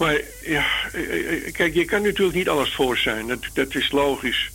Maar 0.01 0.21
ja, 0.43 0.65
eh, 0.93 1.33
eh, 1.47 1.53
kijk, 1.53 1.73
je 1.73 1.85
kan 1.85 2.01
natuurlijk 2.01 2.37
niet 2.37 2.49
alles 2.49 2.73
voor 2.73 2.97
zijn. 2.97 3.27
Dat, 3.27 3.39
dat 3.53 3.75
is 3.75 3.91
logisch. 3.91 4.51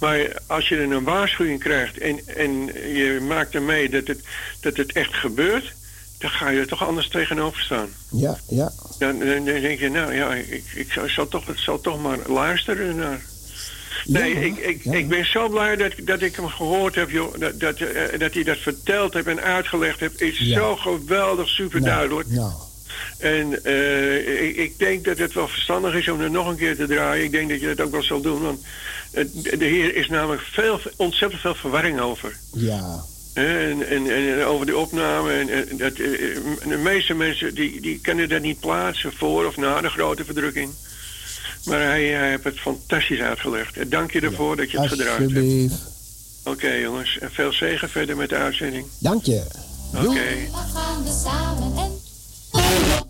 Maar 0.00 0.18
als 0.46 0.68
je 0.68 0.80
een 0.80 1.04
waarschuwing 1.04 1.60
krijgt 1.60 1.98
en, 1.98 2.20
en 2.26 2.66
je 2.74 3.18
maakt 3.28 3.54
ermee 3.54 3.88
dat 3.88 4.06
het, 4.06 4.20
dat 4.60 4.76
het 4.76 4.92
echt 4.92 5.14
gebeurt, 5.14 5.72
dan 6.18 6.30
ga 6.30 6.48
je 6.48 6.60
er 6.60 6.66
toch 6.66 6.86
anders 6.86 7.08
tegenover 7.08 7.60
staan. 7.60 7.88
Ja, 8.10 8.38
ja. 8.48 8.72
Dan, 8.98 9.18
dan 9.18 9.44
denk 9.44 9.80
je, 9.80 9.90
nou 9.90 10.14
ja, 10.14 10.34
ik, 10.34 10.64
ik 10.74 10.92
toch, 11.28 11.44
toch 11.82 12.02
maar 12.02 12.18
luisteren 12.26 12.96
naar. 12.96 13.20
Nee, 14.04 14.34
Ja, 14.34 14.40
ik, 14.40 14.56
ik, 14.56 14.84
ja. 14.84 14.92
ik 14.92 15.08
ben 15.08 15.24
zo 15.26 15.48
blij 15.48 15.76
dat, 15.76 15.92
dat 16.04 16.22
ik 16.22 16.36
hem 16.36 16.48
gehoord 16.48 16.94
heb, 16.94 17.10
joh. 17.10 17.38
Dat, 17.38 17.60
dat, 17.60 17.80
eh, 17.80 18.18
dat 18.18 18.34
hij 18.34 18.42
dat 18.42 18.58
verteld 18.58 19.14
heeft 19.14 19.26
en 19.26 19.40
uitgelegd 19.40 20.00
heeft. 20.00 20.20
Is 20.20 20.38
Ja. 20.38 20.54
zo 20.54 20.76
geweldig, 20.76 21.48
super 21.48 21.82
duidelijk. 21.82 22.28
Nou, 22.28 22.52
En 23.18 23.64
eh, 23.64 24.48
ik, 24.48 24.56
ik 24.56 24.78
denk 24.78 25.04
dat 25.04 25.18
het 25.18 25.32
wel 25.32 25.48
verstandig 25.48 25.94
is 25.94 26.08
om 26.08 26.20
er 26.20 26.30
nog 26.30 26.48
een 26.48 26.56
keer 26.56 26.76
te 26.76 26.86
draaien. 26.86 27.24
Ik 27.24 27.32
denk 27.32 27.48
dat 27.48 27.60
je 27.60 27.74
dat 27.74 27.86
ook 27.86 27.92
wel 27.92 28.02
zal 28.02 28.20
doen. 28.20 28.42
Want 28.42 28.60
eh, 29.10 29.24
de 29.58 29.64
Heer 29.64 29.94
is 29.96 30.08
namelijk 30.08 30.42
veel, 30.42 30.80
ontzettend 30.96 31.40
veel 31.40 31.54
verwarring 31.54 32.00
over. 32.00 32.36
ja. 32.54 33.04
En, 33.34 33.88
en, 33.88 34.10
en 34.10 34.44
over 34.44 34.66
de 34.66 34.76
opname. 34.76 35.32
En, 35.32 35.48
en 35.48 35.76
dat, 35.76 35.92
eh, 35.92 35.98
de 36.68 36.76
meeste 36.82 37.14
mensen 37.14 37.54
die, 37.54 37.80
die 37.80 38.00
kunnen 38.00 38.28
dat 38.28 38.42
niet 38.42 38.60
plaatsen 38.60 39.12
voor 39.12 39.46
of 39.46 39.56
na 39.56 39.80
de 39.80 39.88
grote 39.88 40.24
verdrukking. 40.24 40.70
Maar 41.64 41.80
hij, 41.80 42.04
hij 42.04 42.28
heeft 42.28 42.44
het 42.44 42.60
fantastisch 42.60 43.20
uitgelegd. 43.20 43.76
En 43.76 43.88
dank 43.88 44.12
je 44.12 44.20
ervoor 44.20 44.56
dat 44.56 44.70
je 44.70 44.80
het 44.80 44.88
gedraaid 44.88 45.18
hebt. 45.18 45.34
Alsjeblieft. 45.34 45.74
Oké 46.44 46.72
jongens, 46.72 47.18
en 47.18 47.30
veel 47.32 47.52
zegen 47.52 47.88
verder 47.88 48.16
met 48.16 48.28
de 48.28 48.36
uitzending. 48.36 48.86
Dank 48.98 49.24
je. 49.24 49.42
Oké. 49.94 50.02
Doei. 50.02 50.48
Oh, 52.70 53.07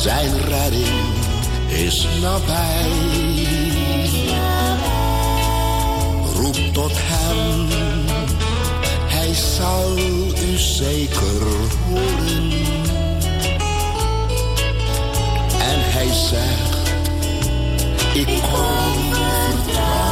zijn 0.00 0.40
redding 0.40 1.02
is 1.66 2.06
nabij. 2.22 2.90
Roep 6.34 6.56
tot 6.72 6.92
hem, 6.94 7.68
hij 9.08 9.34
zal 9.34 9.98
u 10.52 10.58
zeker 10.58 11.42
horen. 11.88 12.50
En 15.58 15.80
hij 15.92 16.12
zegt 16.12 16.70
ik 18.12 18.26
kom 18.26 19.10
wees 19.10 20.09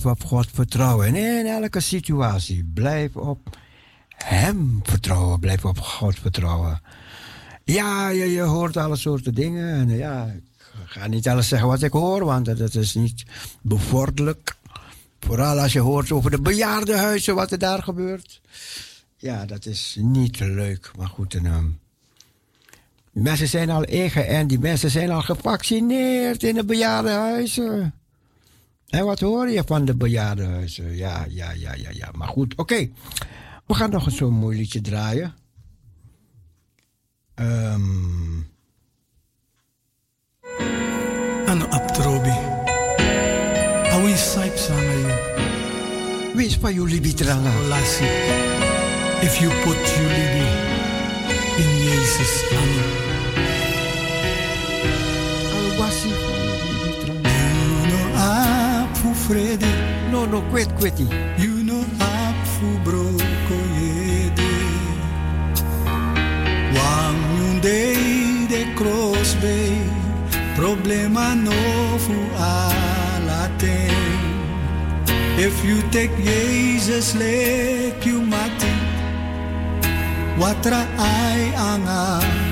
blijf 0.00 0.18
op 0.20 0.26
God 0.26 0.46
vertrouwen. 0.52 1.06
En 1.06 1.14
in 1.16 1.46
elke 1.46 1.80
situatie, 1.80 2.70
blijf 2.74 3.16
op 3.16 3.58
Hem 4.16 4.80
vertrouwen. 4.82 5.40
Blijf 5.40 5.64
op 5.64 5.78
God 5.78 6.18
vertrouwen. 6.18 6.80
Ja, 7.64 8.08
je, 8.08 8.24
je 8.24 8.40
hoort 8.40 8.76
alle 8.76 8.96
soorten 8.96 9.34
dingen. 9.34 9.74
En 9.74 9.88
ja, 9.96 10.24
ik 10.24 10.42
ga 10.86 11.06
niet 11.06 11.28
alles 11.28 11.48
zeggen 11.48 11.68
wat 11.68 11.82
ik 11.82 11.92
hoor, 11.92 12.24
want 12.24 12.58
dat 12.58 12.74
is 12.74 12.94
niet 12.94 13.24
bevorderlijk. 13.62 14.56
Vooral 15.20 15.58
als 15.58 15.72
je 15.72 15.80
hoort 15.80 16.12
over 16.12 16.30
de 16.30 16.40
bejaardenhuizen, 16.40 17.34
wat 17.34 17.52
er 17.52 17.58
daar 17.58 17.82
gebeurt. 17.82 18.40
Ja, 19.16 19.46
dat 19.46 19.66
is 19.66 19.96
niet 20.00 20.40
leuk. 20.40 20.90
Maar 20.96 21.08
goed, 21.08 21.34
en, 21.34 21.46
ehm, 21.46 21.68
mensen 23.12 23.48
zijn 23.48 23.70
al 23.70 23.84
ingeënt, 23.84 24.48
die 24.48 24.58
mensen 24.58 24.90
zijn 24.90 25.10
al 25.10 25.22
gevaccineerd 25.22 26.42
in 26.42 26.54
de 26.54 26.64
bejaardenhuizen. 26.64 27.92
En 28.88 29.04
wat 29.04 29.20
hoor 29.20 29.48
je 29.48 29.62
van 29.66 29.84
de 29.84 29.96
bejaardenhuizen? 29.96 30.96
Ja, 30.96 31.24
ja, 31.28 31.50
ja, 31.50 31.74
ja, 31.74 31.90
ja. 31.92 32.08
Maar 32.16 32.28
goed, 32.28 32.54
oké. 32.56 32.88
We 33.66 33.74
gaan 33.74 33.90
nog 33.90 34.06
een 34.06 34.12
zo'n 34.12 34.32
mooi 34.34 34.56
liedje 34.56 34.80
draaien. 34.80 35.34
Ehm, 37.34 38.40
Ano 41.46 41.64
aptrobi. 41.64 42.36
Awi 43.92 44.16
saip 44.16 44.56
sana 44.56 44.92
you. 44.92 45.12
wie 46.34 46.46
is 46.46 46.56
van 46.56 46.74
jullie 46.74 47.00
bitranga? 47.00 47.52
Lasi. 47.68 48.04
If 49.20 49.38
you 49.38 49.50
put 49.64 49.76
you 49.96 50.06
libi 50.06 50.46
in 51.62 51.76
Jezus 51.84 52.42
ano. 52.50 53.07
Apu 59.28 59.34
frede. 59.34 59.66
No, 60.10 60.26
no, 60.26 60.40
kwet, 60.50 60.68
kweti. 60.78 61.06
You 61.38 61.62
know 61.62 61.84
apu 62.00 62.68
broko 62.84 63.58
yede. 63.80 64.52
Wang 66.74 67.18
yunde 67.38 68.48
de 68.48 68.64
crossbay. 68.74 69.76
Problema 70.56 71.34
novo 71.34 72.18
alaten. 72.36 73.92
If 75.38 75.64
you 75.64 75.82
take 75.90 76.16
Jesus 76.16 77.14
lek 77.14 78.04
you 78.06 78.22
mati. 78.22 78.72
Watra 80.38 80.86
ay 80.98 81.52
ang 81.56 81.86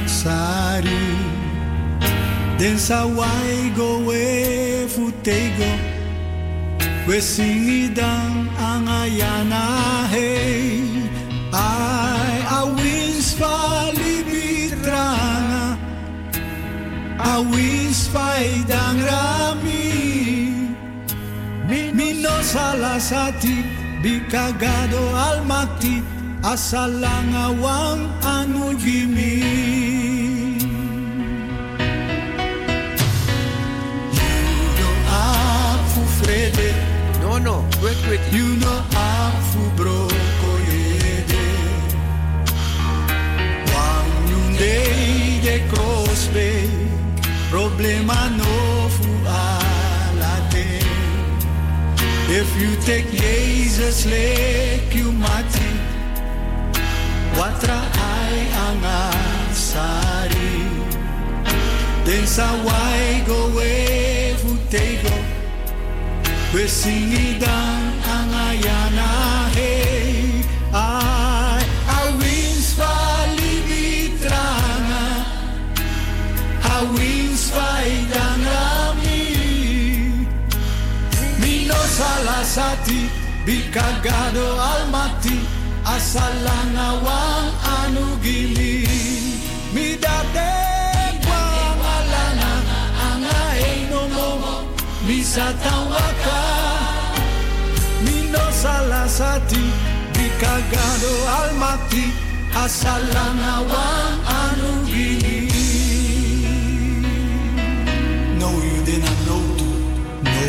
sari. 0.07 1.07
Den 2.59 2.79
sa 2.79 3.07
wai 3.07 3.71
go 3.77 3.99
we 4.07 4.87
futego. 4.89 5.86
We're 7.07 7.23
singing 7.23 7.95
down 7.95 8.51
ang 8.59 8.91
ayana 8.91 10.11
hey 10.11 10.83
Ay 11.55 12.43
awis 12.51 13.39
pa 13.39 13.95
libitrana 13.95 15.79
Awis 17.23 18.11
pa 18.11 18.43
idang 18.43 18.99
rami 19.07 19.87
Minos 21.71 22.59
alasati 22.59 23.63
Bikagado 24.03 25.07
almati 25.15 26.03
Asalangawang 26.43 28.03
anugimi 28.27 29.47
Frederick. 36.27 36.76
Kwet, 37.81 37.97
kweti. 38.07 38.37
you 38.37 38.57
know 38.57 38.81
afu 38.91 39.63
broko 39.77 40.51
yede. 40.69 41.47
Wang 43.73 44.13
yunde 44.31 44.77
de 45.45 45.57
crossbe, 45.71 46.49
problema 47.51 48.19
no 48.39 48.89
fu 48.89 49.13
alate. 49.41 50.67
If 52.29 52.49
you 52.61 52.71
take 52.85 53.09
Jesus 53.11 54.07
lek 54.07 54.95
you 54.95 55.13
mati, 55.13 55.71
watra 57.39 57.81
ay 58.15 58.37
ang 58.67 58.85
sari. 59.53 60.55
Den 62.07 62.27
sa 62.27 62.47
wai 62.65 63.25
go 63.27 63.51
we 63.57 64.35
futego, 64.39 65.11
we 65.11 65.26
Besinidan 66.57 67.85
ang 68.01 68.33
ayanahe 68.33 69.77
ay 70.73 71.61
awins 71.85 72.73
palibitranga 72.81 75.05
awins 76.81 77.53
paidangami 77.53 79.37
minos 81.37 82.01
alasati 82.01 83.05
bikagado 83.45 84.57
almati 84.57 85.37
asalangawang 85.85 87.53
anugili. 87.85 88.89
Midate 89.77 90.46
misatawaka. 95.07 96.39
Mino 98.05 98.45
salasati, 98.63 99.65
bikagado 100.13 101.15
almati, 101.39 102.05
asalangawang 102.65 104.21
anugili. 104.41 105.51
No, 108.39 108.51
you 108.51 108.85
did 108.85 109.01
not 109.05 109.19
know 109.27 109.43
to. 109.59 109.69
No, 110.25 110.45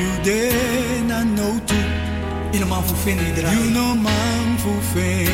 you 0.00 0.12
did 0.22 1.04
not 1.08 1.26
know 1.26 1.60
to. 1.66 1.78
Ino 2.54 2.66
man 2.66 2.82
fu 2.82 2.94
feni 3.04 3.34
dra. 3.34 3.50
You 3.52 3.70
know 3.70 3.94
man 3.94 4.58
fu 4.58 4.72
fen 4.92 5.26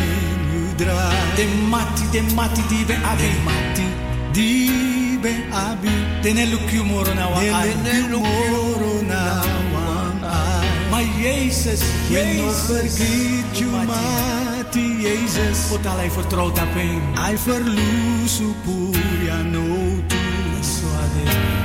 you 0.52 0.66
dra. 0.78 1.10
De 1.36 1.44
mati, 1.72 2.04
de 2.12 2.22
mati 2.34 2.62
di 2.70 2.84
be. 2.84 2.94
De 2.94 3.30
mati 3.44 3.86
di 4.32 4.77
be 5.22 5.32
abi. 5.52 5.94
Tene 6.22 6.46
lukyu 6.46 6.84
moro 6.84 7.14
na 7.14 7.28
wa 7.28 7.38
ai. 7.38 7.72
Dene 7.84 8.08
moro 8.08 9.02
na 9.02 9.42
wang 9.72 10.22
ai. 10.24 10.66
Maar 10.90 11.04
Jezus, 11.20 11.80
You 12.10 12.24
no 12.24 12.48
Jezus. 12.48 12.66
vergiet 12.66 13.58
you 13.58 13.70
mati 13.70 14.86
Jezus. 15.02 15.70
Wat 15.70 15.86
al 15.86 15.96
hij 15.96 16.10
vertrouwt 16.10 16.58
op 16.58 16.74
hem. 16.74 17.02
Ai 17.14 17.36
verlusu 17.38 18.54
pur 18.64 19.24
ya 19.24 19.42
no 19.42 19.66
tu. 20.06 20.16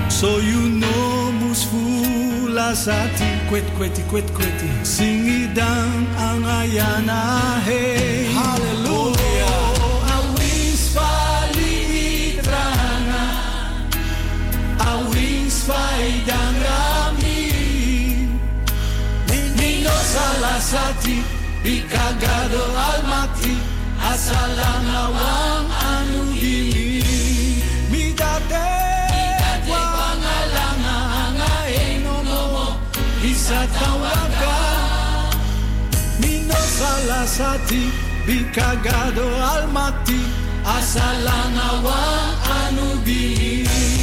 So 0.07 0.39
you 0.39 0.79
know 0.79 1.31
musfula 1.31 2.75
sati 2.75 3.27
kwet 3.49 3.67
kweti 3.77 4.01
kwet 4.07 4.31
kweti 4.31 4.69
singi 4.81 5.51
dan 5.53 6.07
angayana 6.15 7.59
hey 7.65 8.31
Hallelujah 8.31 9.22
sati 20.73 21.17
Bikagado 21.63 22.63
almati 22.89 23.55
Asalana 24.11 25.01
wang 25.15 25.69
anu 25.93 26.23
ini 26.33 27.61
Mikate 27.93 28.67
Mikate 29.13 29.81
wang 29.97 30.23
alanga 30.37 30.95
Anga 31.23 31.53
enonomo 31.85 32.67
Bisa 33.21 33.61
tawaka. 33.77 34.57
Mino 36.19 36.59
salasati 36.77 37.83
Bikagado 38.27 39.29
almati 39.53 40.19
Asalana 40.65 41.67
wang 41.85 42.33
anu 42.59 42.87
ini 43.05 44.02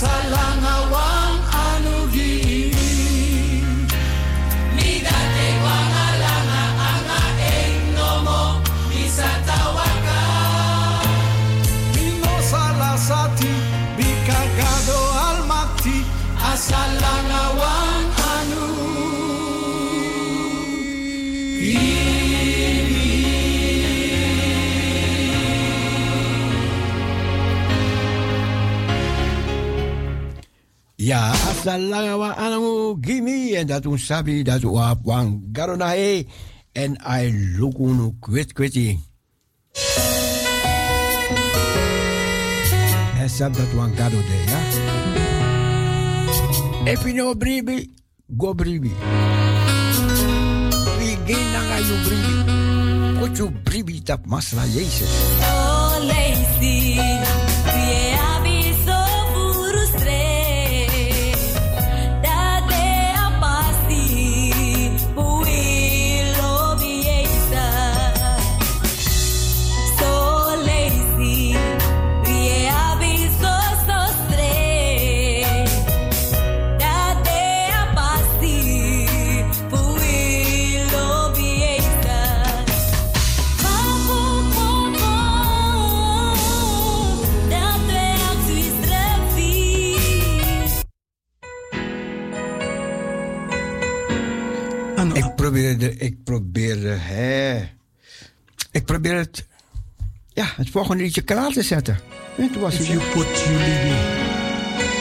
I 0.00 0.28
lie. 0.30 0.47
Ja, 31.58 31.74
asalanga 31.74 32.16
wa 32.16 32.36
anamu 32.36 32.96
gimi 33.00 33.54
en 33.54 33.66
dat 33.66 33.86
un 33.86 33.98
sabi 33.98 34.42
dat 34.42 34.62
wa 34.62 34.94
wang 35.02 35.42
garona 35.52 35.94
e 35.96 36.26
en 36.72 36.94
ai 37.02 37.32
lukunu 37.58 38.14
kwet 38.20 38.52
kweti. 38.52 39.00
En 43.18 43.30
sab 43.30 43.56
dat 43.56 43.72
wang 43.74 43.96
gado 43.96 44.16
de 44.16 44.38
ja. 44.46 44.60
If 46.92 47.02
you 47.02 47.12
know 47.12 47.34
bribi, 47.34 47.90
go 48.36 48.54
bribi. 48.54 48.94
Wie 50.98 51.18
geen 51.26 51.50
nanga 51.52 51.78
you 51.78 51.96
bribi. 52.06 52.34
Put 53.18 53.36
you 53.38 53.50
bribi 53.64 54.02
tap 54.02 54.26
masla 54.26 54.62
Jezus. 54.62 55.10
Oh, 55.42 55.98
lazy. 56.06 57.47
Probeerde, 95.50 95.96
ik 95.96 96.24
probeerde, 96.24 96.88
hè. 96.88 97.68
Ik 98.70 98.84
probeer 98.84 99.14
het, 99.14 99.46
ja, 100.32 100.52
het 100.56 100.70
volgende 100.70 101.02
liedje 101.02 101.20
klaar 101.20 101.52
te 101.52 101.62
zetten. 101.62 101.98
En 102.36 102.50
toen 102.52 102.62
was 102.62 102.74
If 102.74 102.86
you 102.86 102.98
put 102.98 103.26
your 103.38 103.58
living 103.58 103.96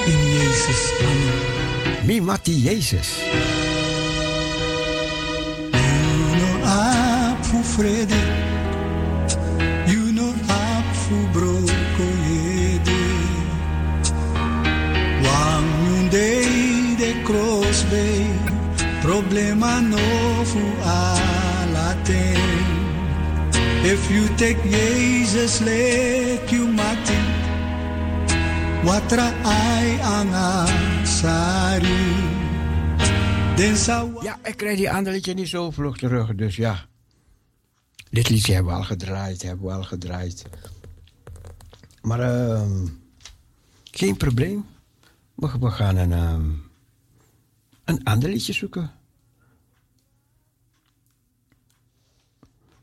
in 0.06 0.34
Jezus. 0.34 0.92
Amen. 1.00 2.06
Mi 2.06 2.22
Mati 2.22 2.62
Jezus. 2.62 3.18
You 5.72 6.36
know 6.38 6.62
up 6.64 7.46
for 7.46 7.64
Freddy. 7.64 8.24
You 9.86 10.12
know 10.12 10.34
up 10.50 10.96
for 10.96 11.30
Broko. 11.32 12.08
Wang 15.22 15.66
yunde 15.88 16.96
de 16.98 17.22
crossbay. 17.24 18.37
Problema 19.08 19.80
no 19.80 19.98
fu 20.44 20.60
alaten. 20.84 22.36
If 23.88 24.12
you 24.12 24.28
take 24.36 24.60
Jesus 24.68 25.62
let 25.64 26.52
you 26.52 26.68
mati. 26.68 27.16
Watra 28.84 29.32
ay 29.48 29.96
ang 30.04 30.36
sari. 31.08 32.04
Den 33.56 33.78
sa 33.80 34.04
Ja, 34.22 34.40
ik 34.44 34.58
krijg 34.58 34.78
die 34.78 34.92
andere 34.92 35.16
liedje 35.16 35.34
niet 35.34 35.48
zo 35.48 35.72
vlug 35.72 35.98
terug, 35.98 36.36
dus 36.36 36.56
ja. 36.56 36.86
Dit 38.10 38.30
liedje 38.30 38.54
hebben 38.54 38.72
we 38.72 38.78
al 38.78 38.84
gedraaid, 38.84 39.42
hebben 39.42 39.66
we 39.66 39.72
al 39.72 39.84
gedraaid. 39.84 40.46
Maar 42.02 42.20
ehm, 42.20 42.88
geen 43.84 44.18
probleem. 44.18 44.66
We, 45.36 45.72
gaan 45.72 45.96
een, 45.96 46.12
ehm, 46.12 46.50
een 47.84 48.04
ander 48.04 48.30
liedje 48.30 48.54
zoeken. 48.54 48.97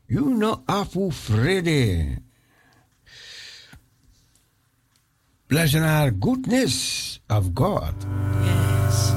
You 0.07 0.35
know 0.35 0.61
Afu 0.67 1.11
Freddy. 1.11 2.17
Luister 5.47 5.79
naar 5.79 6.11
Goodness 6.19 7.19
of 7.27 7.49
God. 7.53 7.93
Yes. 8.43 9.13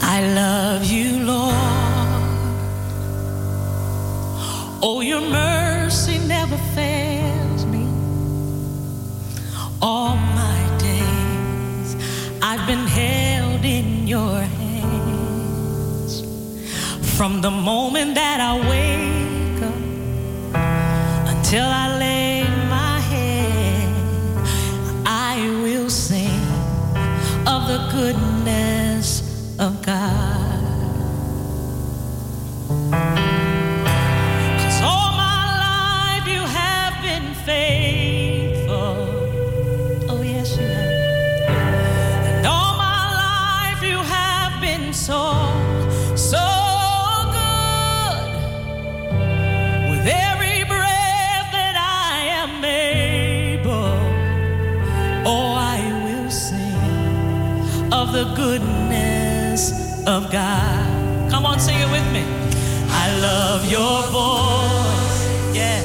I 0.00 0.32
love 0.34 0.84
you, 0.84 1.24
Lord. 1.24 1.54
Oh, 4.80 5.00
your 5.02 5.20
mercy 5.20 6.18
never 6.18 6.58
fails 6.74 7.17
been 12.68 12.86
held 12.86 13.64
in 13.64 14.06
your 14.06 14.40
hands. 14.40 16.20
From 17.16 17.40
the 17.40 17.50
moment 17.50 18.14
that 18.14 18.40
I 18.40 18.52
wake 18.68 19.62
up 19.70 19.80
until 21.34 21.64
I 21.64 21.98
lay 21.98 22.42
my 22.68 23.00
head, 23.00 23.88
I 25.06 25.48
will 25.62 25.88
sing 25.88 26.42
of 27.46 27.68
the 27.68 27.78
goodness 27.90 28.37
goodness 58.38 59.72
of 60.06 60.30
God. 60.30 61.28
Come 61.28 61.44
on, 61.44 61.58
sing 61.58 61.80
it 61.80 61.90
with 61.90 62.06
me. 62.12 62.22
I 63.02 63.06
love 63.28 63.60
your 63.76 63.98
voice. 64.18 65.18
Yeah. 65.60 65.80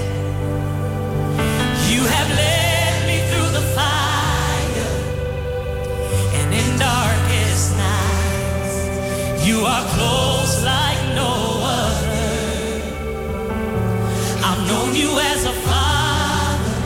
You 1.92 2.02
have 2.16 2.30
led 2.44 2.96
me 3.10 3.18
through 3.30 3.52
the 3.60 3.66
fire 3.78 4.92
and 6.38 6.50
in 6.62 6.70
darkest 6.78 7.66
nights. 7.86 8.78
You 9.48 9.58
are 9.74 9.86
close 9.96 10.54
like 10.64 11.02
no 11.22 11.32
other. 11.82 12.22
I've 14.48 14.62
known 14.70 14.96
you 15.02 15.10
as 15.32 15.46
a 15.54 15.56
father. 15.68 16.78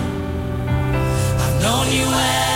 I've 1.44 1.62
known 1.62 1.88
you 1.92 2.08
as 2.08 2.47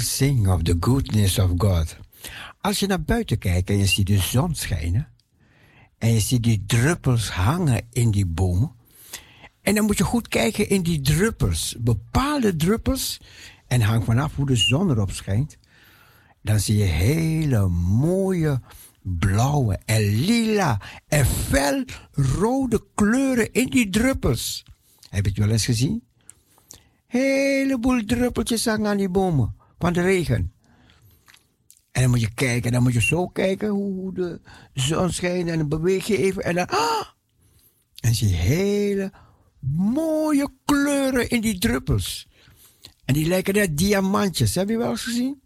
sing 0.00 0.48
of 0.48 0.62
the 0.62 0.76
goodness 0.80 1.38
of 1.38 1.50
God. 1.56 1.96
Als 2.60 2.78
je 2.78 2.86
naar 2.86 3.02
buiten 3.02 3.38
kijkt 3.38 3.70
en 3.70 3.78
je 3.78 3.86
ziet 3.86 4.06
de 4.06 4.18
zon 4.18 4.54
schijnen. 4.54 5.08
En 5.98 6.12
je 6.12 6.20
ziet 6.20 6.42
die 6.42 6.64
druppels 6.66 7.30
hangen 7.30 7.86
in 7.92 8.10
die 8.10 8.26
bomen. 8.26 8.72
En 9.62 9.74
dan 9.74 9.84
moet 9.84 9.98
je 9.98 10.04
goed 10.04 10.28
kijken 10.28 10.68
in 10.68 10.82
die 10.82 11.00
druppels. 11.00 11.76
Bepaalde 11.78 12.56
druppels. 12.56 13.20
En 13.66 13.80
hang 13.80 14.04
vanaf 14.04 14.36
hoe 14.36 14.46
de 14.46 14.56
zon 14.56 14.90
erop 14.90 15.10
schijnt. 15.10 15.58
Dan 16.42 16.60
zie 16.60 16.76
je 16.76 16.84
hele 16.84 17.68
mooie 17.68 18.60
blauwe 19.02 19.78
en 19.84 20.00
lila 20.00 20.80
en 21.08 21.26
felrode 21.26 22.84
kleuren 22.94 23.52
in 23.52 23.66
die 23.66 23.90
druppels. 23.90 24.64
Heb 25.08 25.24
je 25.24 25.30
het 25.30 25.38
wel 25.38 25.50
eens 25.50 25.64
gezien? 25.64 26.02
heleboel 27.06 28.04
druppeltjes 28.04 28.64
hangen 28.64 28.86
aan 28.86 28.96
die 28.96 29.08
bomen 29.08 29.54
van 29.80 29.92
de 29.92 30.00
regen. 30.00 30.52
En 31.92 32.02
dan 32.02 32.10
moet 32.10 32.20
je 32.20 32.34
kijken, 32.34 32.72
dan 32.72 32.82
moet 32.82 32.92
je 32.92 33.02
zo 33.02 33.28
kijken 33.28 33.68
hoe 33.68 34.14
de 34.14 34.40
zon 34.74 35.12
schijnt 35.12 35.48
en 35.48 35.58
dan 35.58 35.68
beweeg 35.68 36.06
je 36.06 36.16
even 36.16 36.42
en 36.42 36.54
dan... 36.54 36.66
Ah! 36.66 37.06
En 38.00 38.14
zie 38.14 38.28
je 38.28 38.34
hele 38.34 39.12
mooie 39.76 40.48
kleuren 40.64 41.28
in 41.28 41.40
die 41.40 41.58
druppels. 41.58 42.28
En 43.04 43.14
die 43.14 43.26
lijken 43.26 43.54
net 43.54 43.78
diamantjes. 43.78 44.54
Heb 44.54 44.68
je 44.68 44.78
wel 44.78 44.90
eens 44.90 45.02
gezien? 45.02 45.42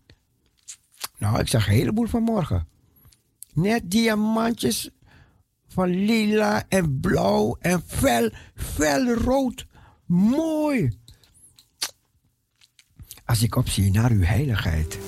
Nou, 1.18 1.39
ik 1.39 1.49
zag 1.49 1.66
een 1.66 1.72
heleboel 1.72 2.07
vanmorgen. 2.07 2.68
Net 3.53 3.91
diamantjes 3.91 4.91
van 5.68 6.05
lila 6.05 6.64
en 6.68 7.01
blauw 7.01 7.57
en 7.61 7.82
fel, 7.87 8.30
fel 8.55 9.12
rood. 9.12 9.66
Mooi. 10.07 10.99
Als 13.27 13.43
ik 13.43 13.57
opzie 13.57 13.91
naar 13.91 14.11
uw 14.11 14.22
heiligheid. 14.22 14.99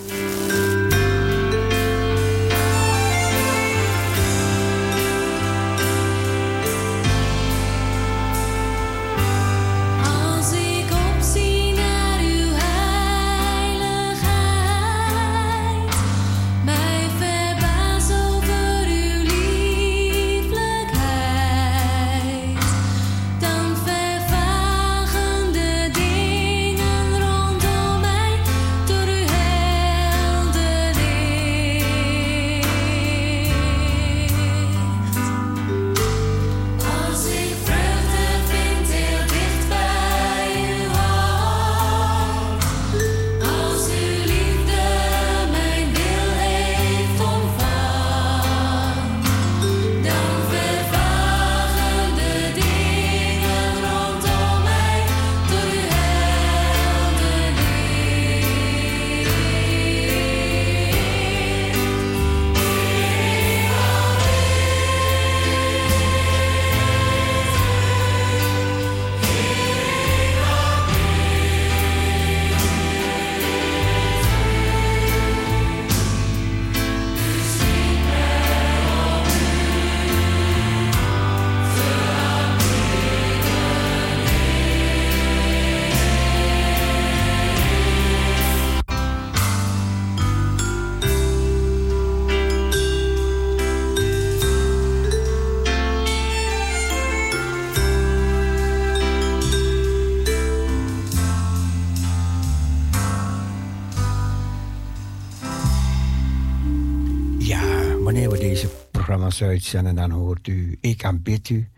Uitzenden, 109.44 109.94
dan 109.94 110.10
hoort 110.10 110.46
u 110.46 110.78
Ik 110.80 111.04
aanbid 111.04 111.48
u. 111.48 111.68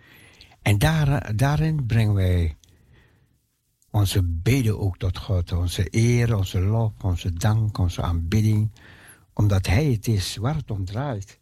En 0.63 0.79
daar, 0.79 1.37
daarin 1.37 1.87
brengen 1.87 2.15
wij 2.15 2.57
onze 3.91 4.23
beden 4.23 4.79
ook 4.79 4.99
tot 4.99 5.19
God. 5.19 5.53
Onze 5.53 5.87
eer, 5.91 6.37
onze 6.37 6.61
lof, 6.61 6.93
onze 7.03 7.33
dank, 7.33 7.79
onze 7.79 8.03
aanbidding. 8.03 8.71
Omdat 9.33 9.67
Hij 9.67 9.85
het 9.85 10.09
is 10.09 10.37
waar 10.37 10.57
het 10.57 10.71
om 10.71 10.85
draait. 10.85 11.41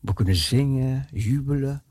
We 0.00 0.14
kunnen 0.14 0.36
zingen, 0.36 1.06
jubelen, 1.12 1.82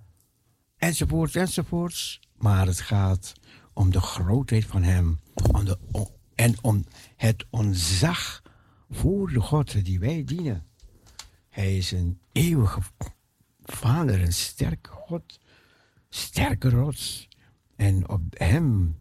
enzovoorts, 0.77 1.35
enzovoorts. 1.35 2.19
Maar 2.37 2.67
het 2.67 2.79
gaat 2.79 3.33
om 3.73 3.91
de 3.91 4.01
grootheid 4.01 4.65
van 4.65 4.83
Hem. 4.83 5.19
Om 5.51 5.65
de, 5.65 5.77
en 6.35 6.55
om 6.61 6.83
het 7.15 7.45
onzag 7.49 8.41
voor 8.89 9.29
de 9.29 9.39
God 9.39 9.85
die 9.85 9.99
wij 9.99 10.23
dienen. 10.23 10.65
Hij 11.49 11.77
is 11.77 11.91
een 11.91 12.19
eeuwige 12.31 12.81
vader, 13.63 14.21
een 14.21 14.33
sterke 14.33 14.89
God, 14.89 15.39
sterke 16.09 16.69
rots. 16.69 17.27
En 17.75 18.09
op 18.09 18.21
Hem, 18.29 18.97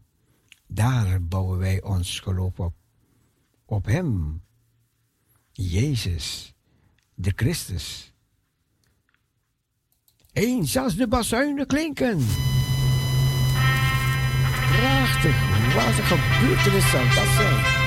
daar 0.67 1.23
bouwen 1.23 1.57
wij 1.59 1.81
ons 1.81 2.19
geloof 2.19 2.59
op. 2.59 2.73
Op 3.65 3.85
Hem, 3.85 4.41
Jezus, 5.51 6.53
de 7.13 7.33
Christus. 7.35 8.13
Eens 10.31 10.77
als 10.77 10.95
de 10.95 11.07
bazuinen 11.07 11.67
klinken. 11.67 12.25
Prachtig, 14.71 15.73
wat 15.73 15.97
een 15.97 16.03
gebeurtenis 16.03 16.89
zou 16.89 17.03
dat 17.03 17.27
zijn. 17.27 17.82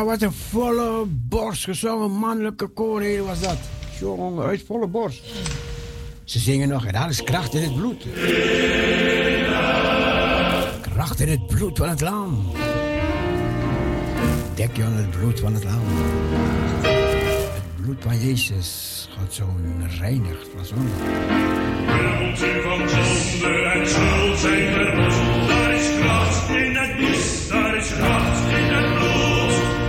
Ja, 0.00 0.06
wat 0.06 0.22
een 0.22 0.32
volle 0.32 1.04
borst 1.06 1.64
gezongen 1.64 2.10
mannelijke 2.10 2.66
koor 2.66 3.24
was 3.24 3.40
dat. 3.40 3.58
Jongen, 3.98 4.44
uit 4.44 4.62
volle 4.66 4.86
borst. 4.86 5.22
Ze 6.24 6.38
zingen 6.38 6.68
nog 6.68 6.86
en 6.86 6.94
alles 6.94 7.22
kracht 7.22 7.54
in 7.54 7.62
het 7.62 7.74
bloed. 7.74 8.06
kracht 10.80 11.20
in 11.20 11.28
het 11.28 11.46
bloed 11.46 11.78
van 11.78 11.88
het 11.88 12.00
lam. 12.00 12.52
Dek 14.54 14.76
je 14.76 14.84
aan 14.84 14.92
het 14.92 15.10
bloed 15.10 15.40
van 15.40 15.54
het 15.54 15.64
lam. 15.64 15.80
Het 16.82 17.82
bloed 17.82 18.02
van 18.02 18.18
Jezus, 18.18 19.08
God 19.18 19.34
zo'n 19.34 19.88
reinigt 19.98 20.46
van 20.54 20.64
zonde. 20.64 20.90
Van 22.62 22.88
zonde 22.88 23.70
en 23.74 23.88
schuld 23.88 24.38
zijn 24.38 24.80
is 25.74 25.98
kracht 26.00 26.48
in 26.48 26.76
het 26.76 26.96
bloed, 26.96 27.48
daar 27.48 27.76
is 27.76 27.88
kracht 27.88 28.50
in 28.50 28.74
het 28.74 28.98
bloed. 28.98 29.79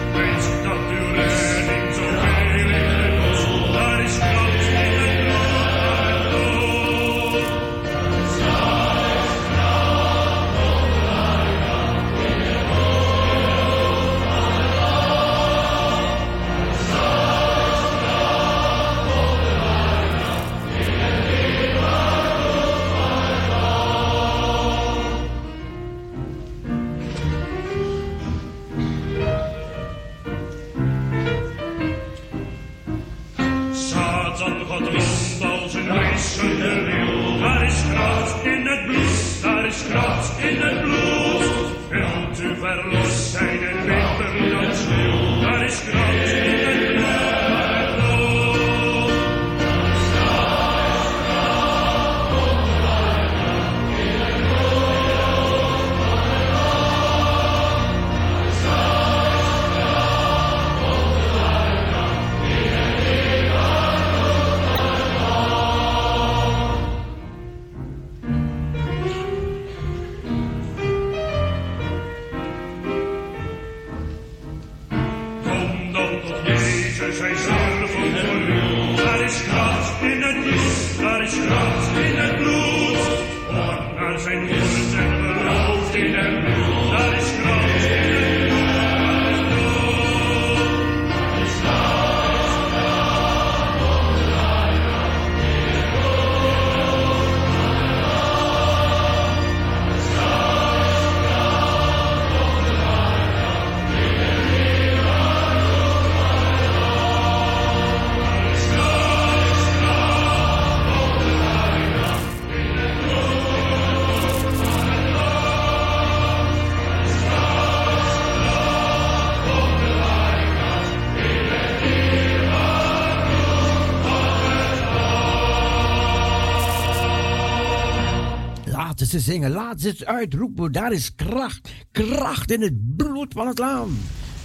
Ze 129.11 129.19
zingen, 129.19 129.51
laten 129.51 129.79
ze 129.79 130.05
uitroepen. 130.05 130.71
Daar 130.71 130.91
is 130.91 131.15
kracht, 131.15 131.71
kracht 131.91 132.51
in 132.51 132.61
het 132.61 132.95
bloed 132.95 133.33
van 133.33 133.47
het 133.47 133.59
lam. 133.59 133.97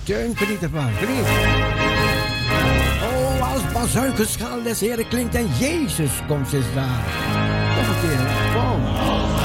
Teun, 0.03 0.37
geniet 0.37 0.62
ervan, 0.62 0.93
geniet. 0.93 1.27
Oh, 3.03 3.53
als 3.53 3.73
bazuikenschaal 3.73 4.62
des 4.62 4.81
Heren 4.81 5.09
klinkt 5.09 5.35
en 5.35 5.49
Jezus 5.59 6.11
komt 6.27 6.53
is 6.53 6.64
daar. 6.75 7.05
Nog 7.77 7.89
een 7.89 8.09
keer, 8.09 8.27
kom. 8.55 9.36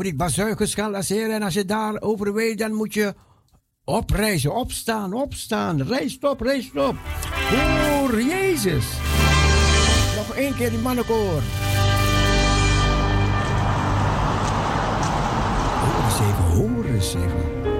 fabriek 0.00 0.18
bazuigens 0.18 0.74
gaan 0.74 0.90
lanceren. 0.90 1.34
En 1.34 1.42
als 1.42 1.54
je 1.54 1.64
daar 1.64 2.02
weet, 2.32 2.58
dan 2.58 2.72
moet 2.72 2.94
je 2.94 3.14
oprijzen, 3.84 4.54
opstaan, 4.54 5.12
opstaan. 5.12 5.82
Rijst 5.82 6.24
op, 6.24 6.40
rijst 6.40 6.76
op. 6.76 6.96
Voor 6.98 8.22
Jezus. 8.22 8.86
Nog 10.16 10.36
één 10.36 10.54
keer 10.54 10.70
die 10.70 10.78
mannenkoor. 10.78 11.42
Oh, 15.82 16.20
even 16.20 16.44
horen, 16.44 17.02
zeggen. 17.02 17.79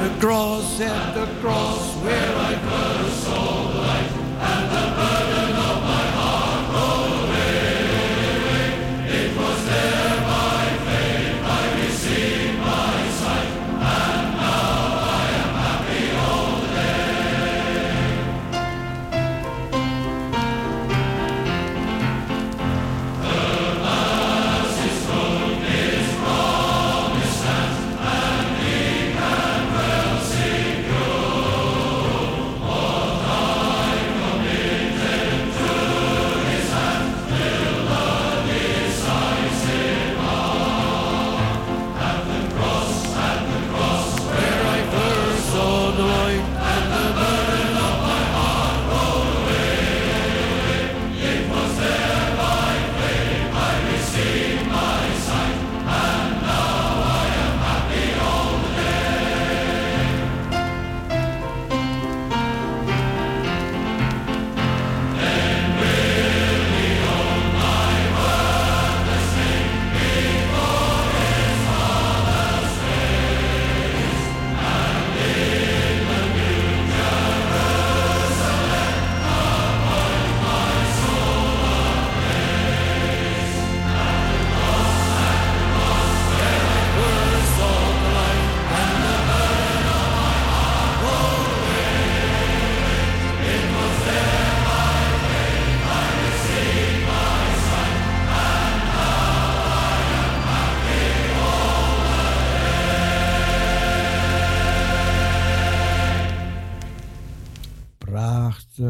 the 0.00 0.18
cross, 0.18 0.80
at 0.80 1.14
the 1.14 1.26
cross, 1.40 1.94
where 1.96 2.36
I 2.36 2.54
first 2.54 3.24
saw. 3.24 3.69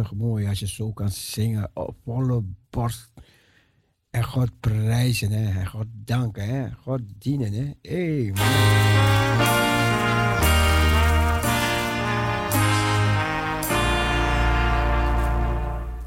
Prachtig 0.00 0.18
mooi 0.18 0.48
als 0.48 0.58
je 0.58 0.68
zo 0.68 0.92
kan 0.92 1.10
zingen 1.10 1.70
op 1.74 1.96
volle 2.04 2.42
borst. 2.70 3.12
En 4.10 4.24
God 4.24 4.50
prijzen 4.60 5.30
hè? 5.30 5.60
en 5.60 5.66
God 5.66 5.86
danken, 5.90 6.44
hè? 6.44 6.70
God 6.82 7.00
dienen. 7.18 7.52
Hè? 7.52 7.70
Hey, 7.82 8.32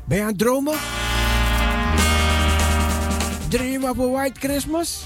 Ben 0.08 0.18
je 0.18 0.24
aan 0.24 0.30
het 0.30 0.38
dromen? 0.38 0.78
Dream 3.50 3.84
of 3.84 4.00
a 4.00 4.10
White 4.10 4.40
Christmas? 4.40 5.04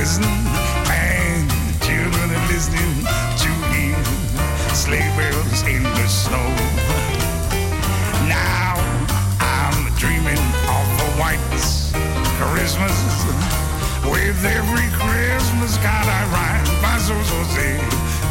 Glisten 0.00 0.24
and 0.24 1.44
children 1.84 2.30
are 2.32 2.46
listening 2.48 3.04
to 3.36 3.50
hear 3.68 4.00
sleigh 4.72 5.12
bells 5.12 5.60
in 5.68 5.82
the 5.82 6.08
snow. 6.08 6.48
Now 8.24 8.80
I'm 9.44 9.92
dreaming 10.00 10.40
of 10.78 10.86
a 11.04 11.10
white 11.20 11.44
Christmas. 12.40 12.96
With 14.08 14.40
every 14.42 14.88
Christmas 15.04 15.76
card 15.84 16.08
I 16.08 16.22
write, 16.32 16.64
my 16.80 16.96
soul 16.96 17.22
so 17.24 17.42
say, 17.52 17.76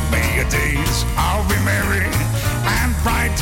may 0.09 0.25
your 0.37 0.49
days 0.49 1.05
all 1.21 1.45
be 1.47 1.57
merry 1.69 2.09
and 2.81 2.91
bright, 3.05 3.37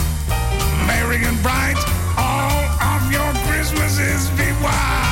merry 0.86 1.24
and 1.24 1.42
bright. 1.42 1.80
All 2.20 2.60
of 2.92 3.10
your 3.10 3.32
Christmases 3.48 4.28
be 4.32 4.52
white. 4.60 5.07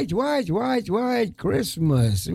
White, 0.00 0.12
white, 0.12 0.50
white, 0.50 0.88
white 0.90 1.36
Christmas, 1.36 2.26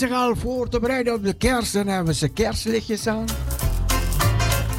zich 0.00 0.12
al 0.12 0.36
voor 0.36 0.68
te 0.68 0.80
bereiden 0.80 1.14
op 1.14 1.24
de 1.24 1.32
kerst. 1.32 1.72
Dan 1.72 1.86
hebben 1.86 2.14
ze 2.14 2.28
kerstlichtjes 2.28 3.06
aan. 3.06 3.24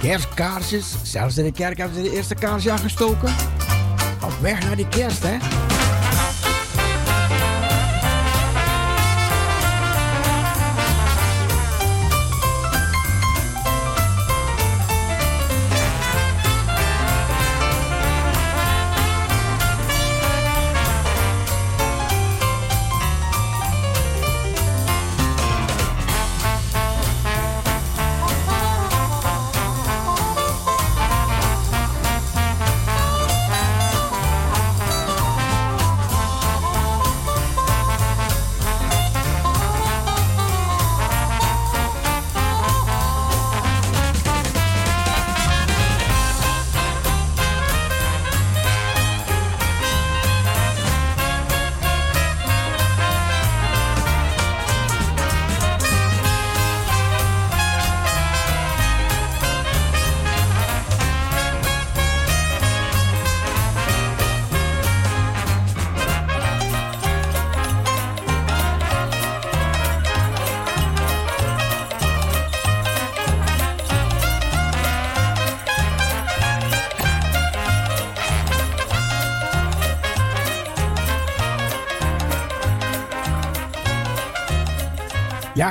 Kerstkaarsjes. 0.02 0.96
Zelfs 1.04 1.38
in 1.38 1.44
de 1.44 1.52
kerk 1.52 1.78
hebben 1.78 1.98
ze 1.98 2.10
de 2.10 2.16
eerste 2.16 2.36
kaarsje 2.36 2.72
aangestoken. 2.72 3.34
Op 4.24 4.34
weg 4.42 4.64
naar 4.64 4.76
die 4.76 4.88
kerst, 4.88 5.24
hè. 5.24 5.61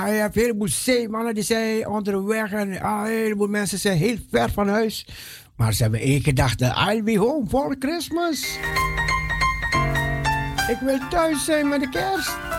Ja, 0.01 0.07
je 0.07 0.21
hebt 0.21 0.37
een 0.37 0.43
heleboel 0.43 0.69
zeemannen 0.69 1.35
die 1.35 1.43
zijn 1.43 1.89
onderweg 1.89 2.53
en 2.53 2.81
ah, 2.81 3.01
een 3.01 3.13
heleboel 3.13 3.47
mensen 3.47 3.79
zijn 3.79 3.99
heel 3.99 4.17
ver 4.31 4.51
van 4.51 4.69
huis. 4.69 5.07
Maar 5.57 5.73
ze 5.73 5.83
hebben 5.83 6.01
één 6.01 6.21
gedachte, 6.21 6.65
I'll 6.65 7.03
be 7.03 7.19
home 7.19 7.47
for 7.49 7.77
Christmas. 7.79 8.59
Ik 10.69 10.79
wil 10.81 10.99
thuis 11.09 11.45
zijn 11.45 11.69
met 11.69 11.81
de 11.81 11.89
kerst. 11.89 12.50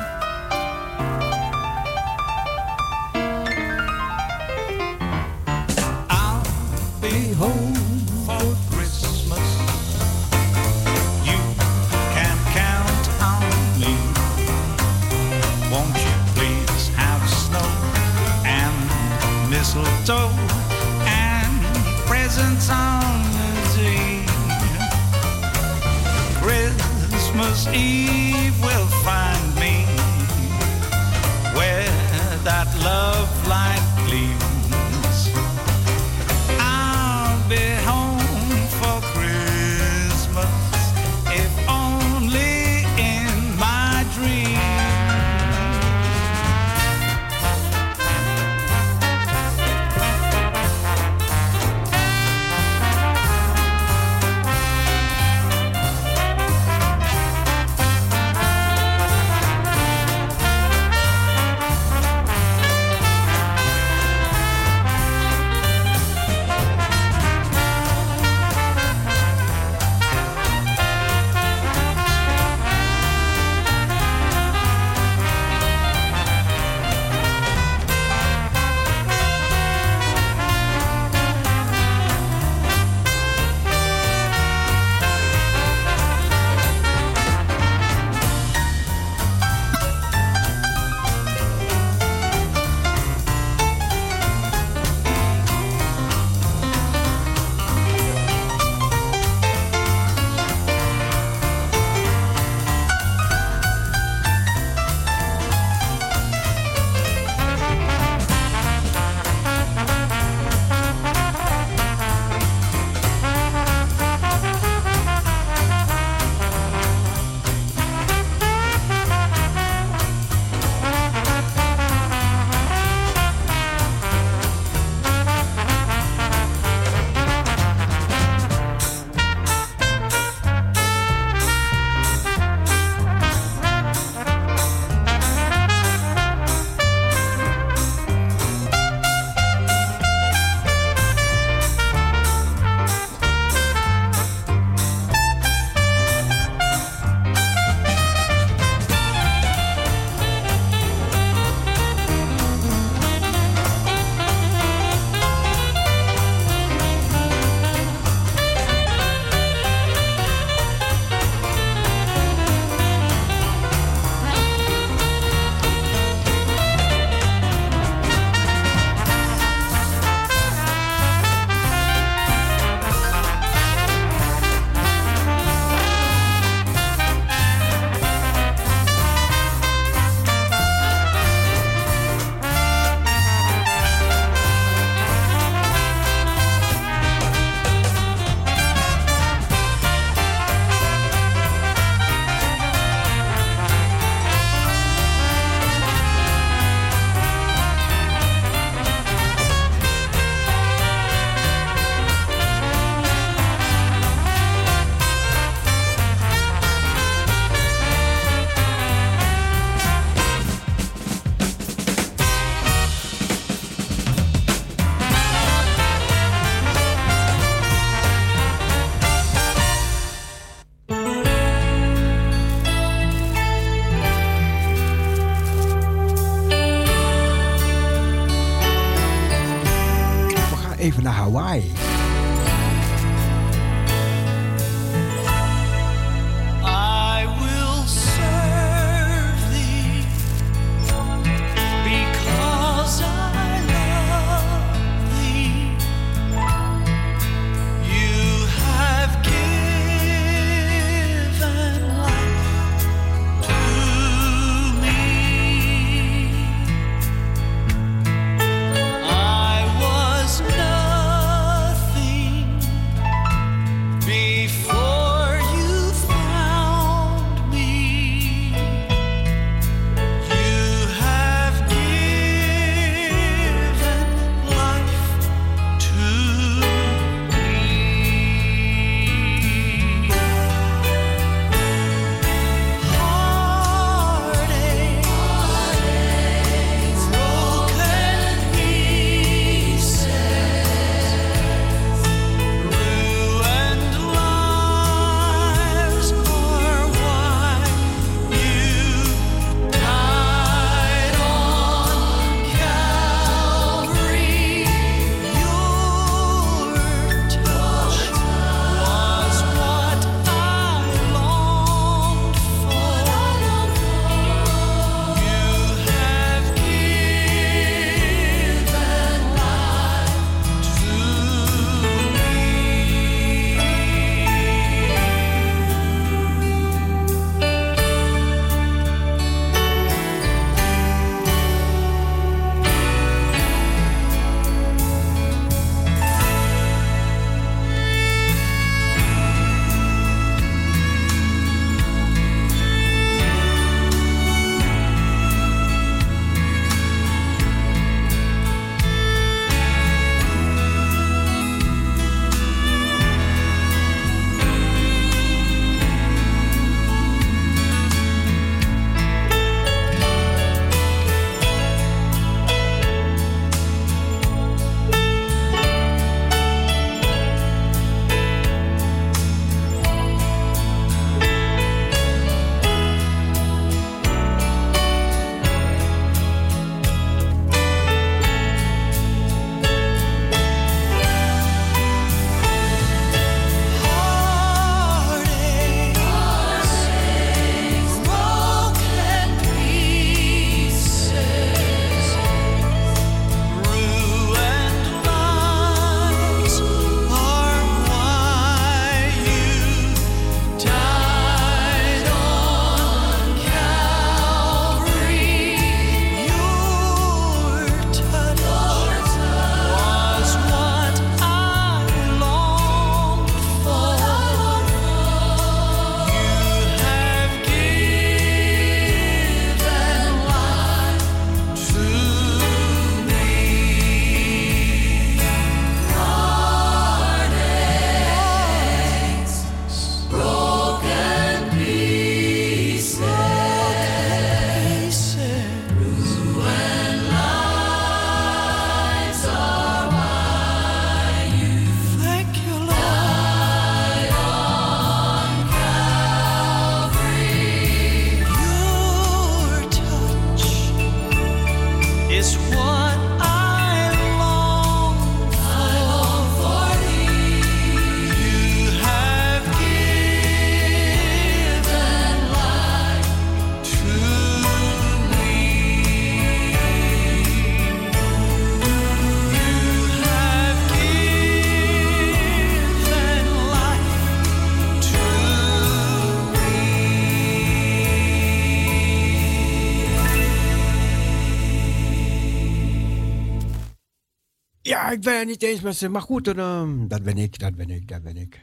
Ik 484.92 485.02
ben 485.02 485.18
het 485.18 485.28
niet 485.28 485.44
eens 485.44 485.62
met 485.62 485.76
ze. 485.76 485.90
Maar 485.90 486.02
goed, 486.02 486.26
dan, 486.26 486.40
ehm, 486.40 486.88
dat 486.88 487.04
ben 487.04 487.18
ik, 487.18 487.40
dat 487.40 487.56
ben 487.56 487.70
ik, 487.70 487.88
dat 487.88 488.04
ben 488.04 488.18
ik. 488.18 488.40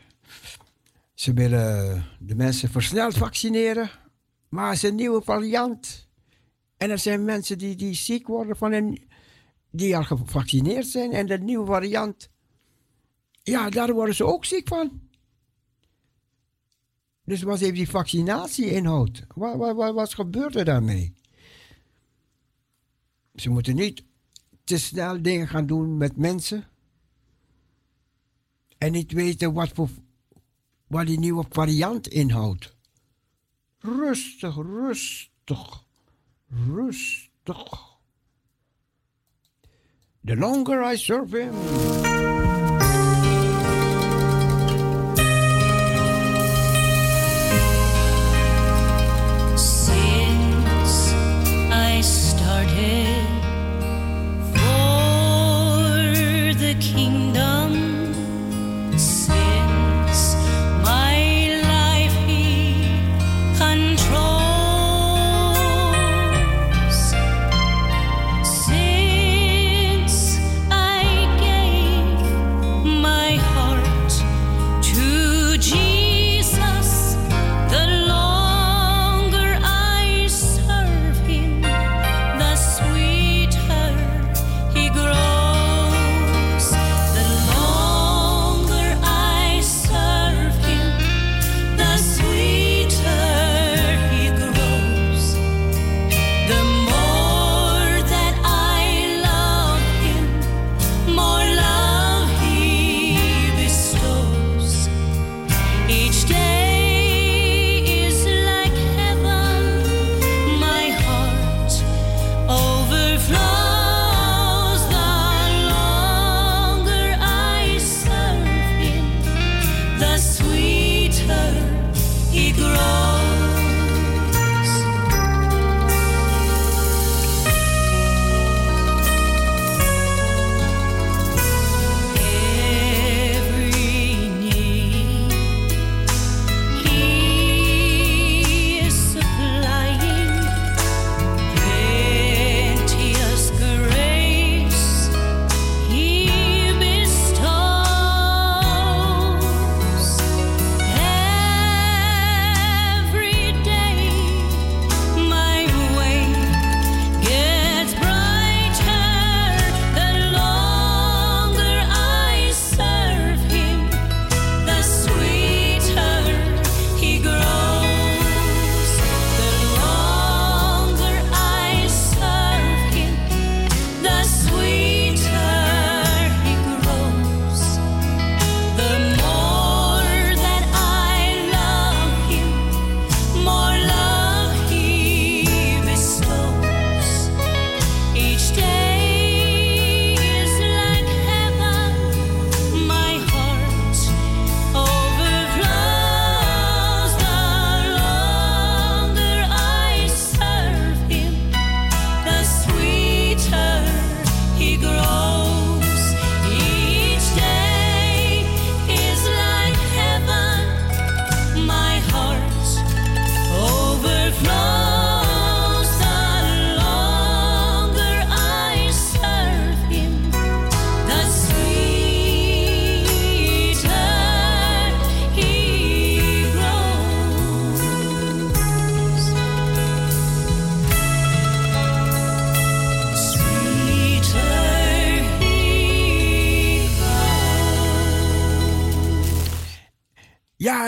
Ze 1.14 1.32
willen 1.32 2.04
de 2.20 2.34
mensen 2.34 2.70
versneld 2.70 3.16
vaccineren. 3.16 3.90
Maar 4.48 4.66
het 4.66 4.76
is 4.76 4.82
een 4.82 4.94
nieuwe 4.94 5.22
variant. 5.22 6.08
En 6.76 6.90
er 6.90 6.98
zijn 6.98 7.24
mensen 7.24 7.58
die, 7.58 7.76
die 7.76 7.94
ziek 7.94 8.26
worden 8.26 8.56
van 8.56 8.72
een... 8.72 9.06
Die 9.70 9.96
al 9.96 10.04
gevaccineerd 10.04 10.86
zijn. 10.86 11.12
En 11.12 11.26
de 11.26 11.38
nieuwe 11.38 11.66
variant... 11.66 12.28
Ja, 13.42 13.70
daar 13.70 13.92
worden 13.92 14.14
ze 14.14 14.24
ook 14.24 14.44
ziek 14.44 14.68
van. 14.68 15.00
Dus 17.24 17.42
wat 17.42 17.58
heeft 17.58 17.74
die 17.74 17.90
vaccinatie 17.90 18.70
inhoud? 18.70 19.24
Wat, 19.34 19.56
wat, 19.56 19.76
wat, 19.76 19.94
wat 19.94 20.14
gebeurt 20.14 20.56
er 20.56 20.64
daarmee? 20.64 21.14
Ze 23.34 23.50
moeten 23.50 23.74
niet 23.74 24.02
te 24.68 24.78
snel 24.78 25.22
dingen 25.22 25.48
gaan 25.48 25.66
doen 25.66 25.96
met 25.96 26.16
mensen. 26.16 26.66
En 28.78 28.92
niet 28.92 29.12
weten 29.12 29.52
wat, 29.52 29.68
voor, 29.74 29.88
wat 30.86 31.06
die 31.06 31.18
nieuwe 31.18 31.44
variant 31.50 32.08
inhoudt. 32.08 32.76
Rustig, 33.78 34.56
rustig, 34.56 35.84
rustig. 36.66 37.96
The 40.24 40.36
longer 40.36 40.92
I 40.92 40.96
serve 40.96 41.36
him. 41.36 42.47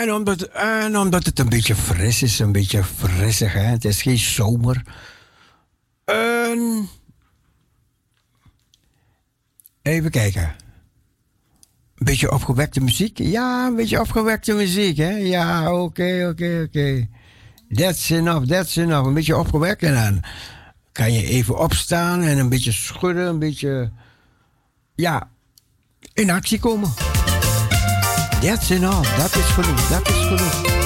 En 0.01 0.13
omdat, 0.13 0.41
en 0.41 0.97
omdat 0.97 1.25
het 1.25 1.39
een 1.39 1.49
beetje 1.49 1.75
fris 1.75 2.21
is, 2.21 2.39
een 2.39 2.51
beetje 2.51 2.83
frissig, 2.83 3.53
hè? 3.53 3.59
het 3.61 3.85
is 3.85 4.01
geen 4.01 4.17
zomer. 4.17 4.83
En... 6.05 6.89
Even 9.81 10.11
kijken. 10.11 10.41
Een 10.41 12.05
beetje 12.05 12.31
opgewekte 12.31 12.81
muziek? 12.81 13.17
Ja, 13.17 13.67
een 13.67 13.75
beetje 13.75 13.99
opgewekte 13.99 14.53
muziek, 14.53 14.97
hè? 14.97 15.09
Ja, 15.09 15.73
oké, 15.73 16.27
oké, 16.29 16.29
oké. 16.29 16.67
Okay. 16.67 17.09
That's 17.73 18.09
enough, 18.09 18.47
that's 18.47 18.75
enough. 18.75 19.07
Een 19.07 19.13
beetje 19.13 19.37
opgewekt 19.37 19.83
en 19.83 19.93
dan 19.93 20.23
kan 20.91 21.13
je 21.13 21.25
even 21.25 21.59
opstaan 21.59 22.21
en 22.21 22.37
een 22.37 22.49
beetje 22.49 22.71
schudden, 22.71 23.27
een 23.27 23.39
beetje... 23.39 23.91
Ja, 24.95 25.29
in 26.13 26.29
actie 26.29 26.59
komen. 26.59 26.89
That's 28.41 28.71
enough. 28.71 29.05
That 29.17 29.37
is 29.37 29.51
for 29.51 29.61
me. 29.61 29.73
That 29.89 30.03
is 30.09 30.63
for 30.63 30.71
me. 30.75 30.80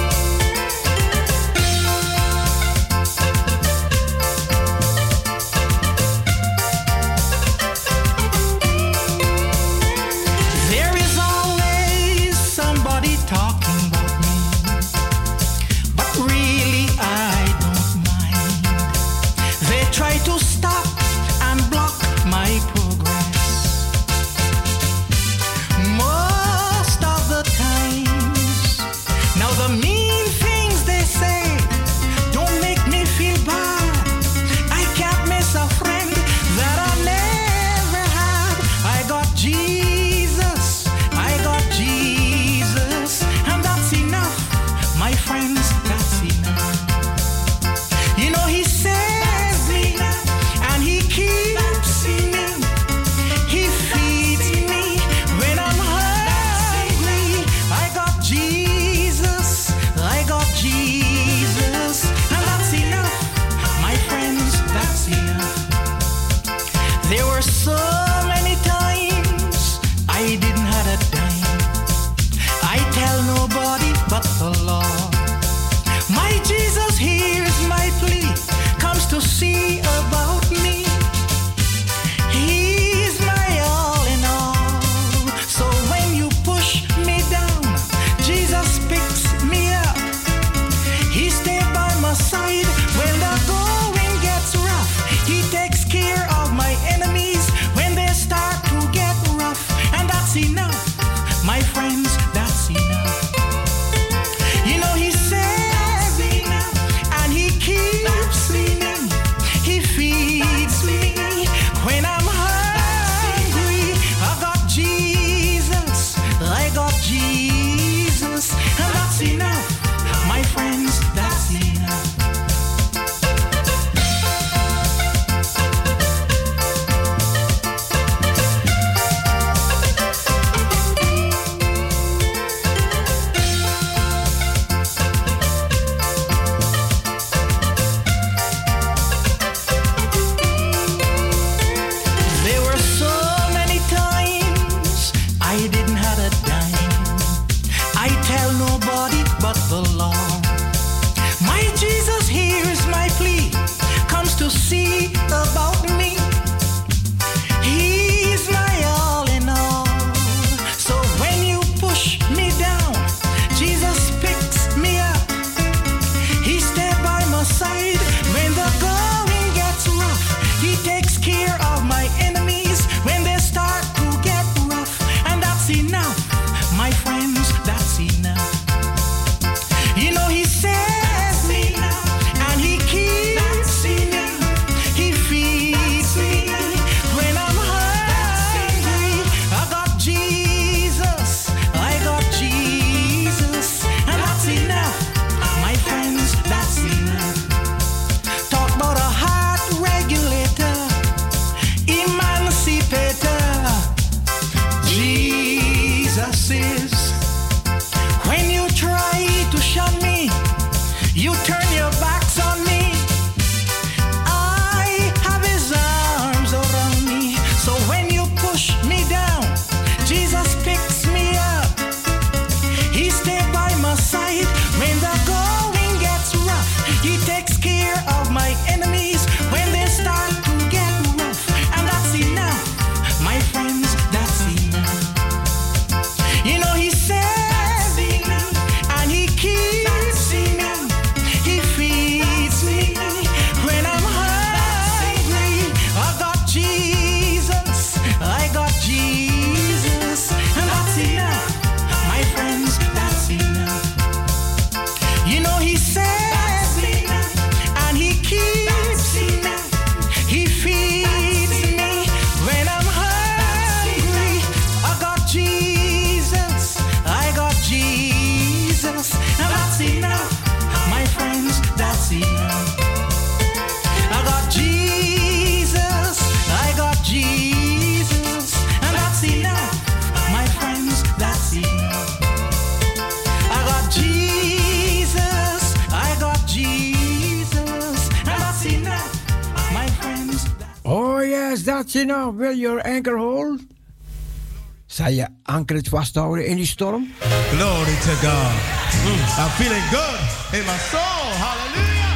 Zal 294.96 295.12
je 295.12 295.28
ankertje 295.44 295.90
vasthouden 295.90 296.46
in 296.46 296.56
die 296.56 296.68
storm? 296.68 297.14
Glory 297.52 297.96
to 298.08 298.14
God. 298.22 298.56
Mm, 299.04 299.24
I'm 299.42 299.52
feeling 299.60 299.86
good 299.92 300.20
in 300.58 300.64
my 300.72 300.80
soul. 300.92 301.26
Hallelujah. 301.46 302.14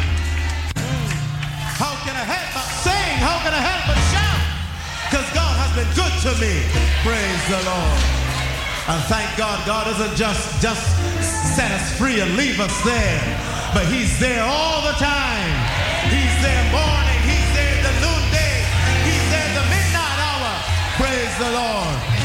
Mm. 0.80 1.12
How 1.84 1.94
can 2.06 2.16
I 2.16 2.26
help 2.34 2.50
but 2.56 2.70
sing? 2.86 3.12
How 3.28 3.38
can 3.44 3.52
I 3.52 3.64
help 3.70 3.84
but 3.90 4.00
shout? 4.12 4.42
Because 5.06 5.30
God 5.42 5.54
has 5.64 5.72
been 5.76 5.92
good 6.02 6.16
to 6.26 6.32
me. 6.40 6.54
Praise 7.04 7.44
the 7.52 7.60
Lord. 7.68 8.00
And 8.92 9.02
thank 9.12 9.28
God, 9.36 9.58
God 9.68 9.84
doesn't 9.92 10.16
just 10.16 10.44
just 10.64 10.86
set 11.56 11.72
us 11.76 11.86
free 12.00 12.22
and 12.24 12.32
leave 12.38 12.60
us 12.64 12.76
there, 12.88 13.22
but 13.76 13.86
He's 13.92 14.14
there 14.24 14.44
all 14.44 14.80
the 14.88 14.96
time. 14.96 15.52
He's 16.16 16.36
there 16.46 16.66
morning. 16.72 17.20
He's 17.28 17.50
there 17.60 17.78
the 17.88 17.94
noonday. 18.04 18.56
He's 19.04 19.26
there 19.34 19.52
the 19.60 19.66
midnight 19.68 20.20
hour. 20.28 20.52
Praise 20.96 21.36
the 21.44 21.52
Lord. 21.60 22.19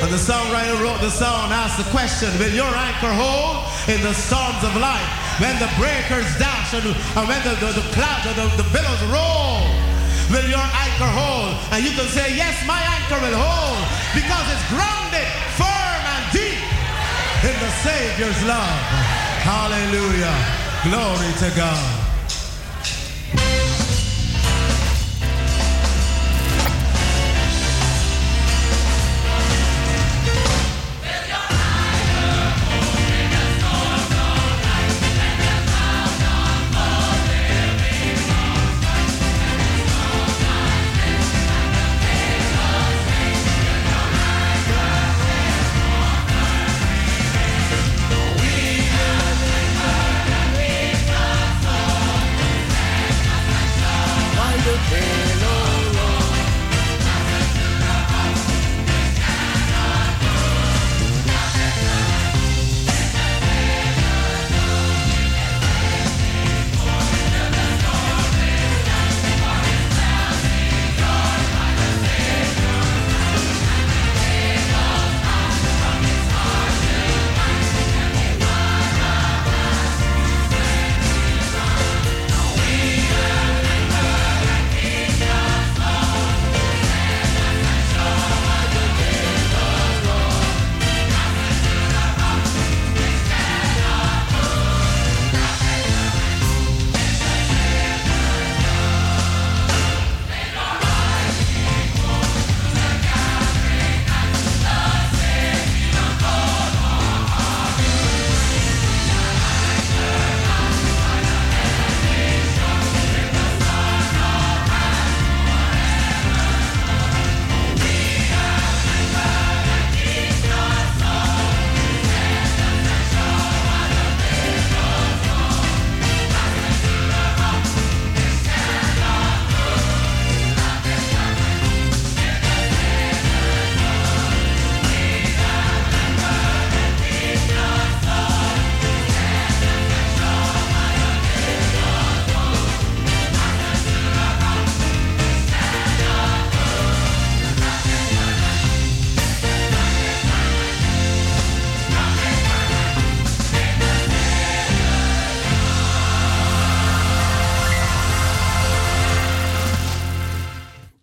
And 0.00 0.08
the 0.08 0.16
songwriter 0.16 0.80
wrote 0.80 1.00
the 1.04 1.12
song, 1.12 1.52
asked 1.52 1.76
the 1.76 1.88
question, 1.92 2.32
will 2.40 2.52
your 2.56 2.72
anchor 2.72 3.12
hold 3.12 3.68
in 3.84 4.00
the 4.00 4.16
storms 4.16 4.64
of 4.64 4.72
life? 4.80 5.04
When 5.36 5.52
the 5.60 5.68
breakers 5.76 6.24
dash 6.40 6.72
and, 6.72 6.88
and 6.88 7.24
when 7.28 7.40
the, 7.44 7.52
the, 7.60 7.76
the 7.76 7.86
clouds 7.92 8.24
and 8.24 8.36
the, 8.36 8.48
the 8.64 8.68
billows 8.72 9.02
roll, 9.12 9.60
will 10.32 10.48
your 10.48 10.64
anchor 10.64 11.10
hold? 11.12 11.52
And 11.76 11.84
you 11.84 11.92
can 11.92 12.08
say, 12.08 12.32
yes, 12.32 12.56
my 12.64 12.80
anchor 12.80 13.20
will 13.20 13.36
hold 13.36 13.84
because 14.16 14.46
it's 14.48 14.66
grounded 14.72 15.28
firm 15.60 16.02
and 16.16 16.24
deep 16.32 16.64
in 17.44 17.56
the 17.60 17.72
Savior's 17.84 18.40
love. 18.48 18.80
Hallelujah. 19.44 20.32
Glory 20.88 21.28
to 21.44 21.48
God. 21.56 21.99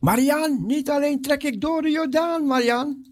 Marian, 0.07 0.65
niet 0.65 0.89
alleen 0.89 1.21
trek 1.21 1.43
ik 1.43 1.61
door 1.61 1.81
de 1.81 1.89
Jordaan, 1.89 2.45
Marian. 2.45 3.06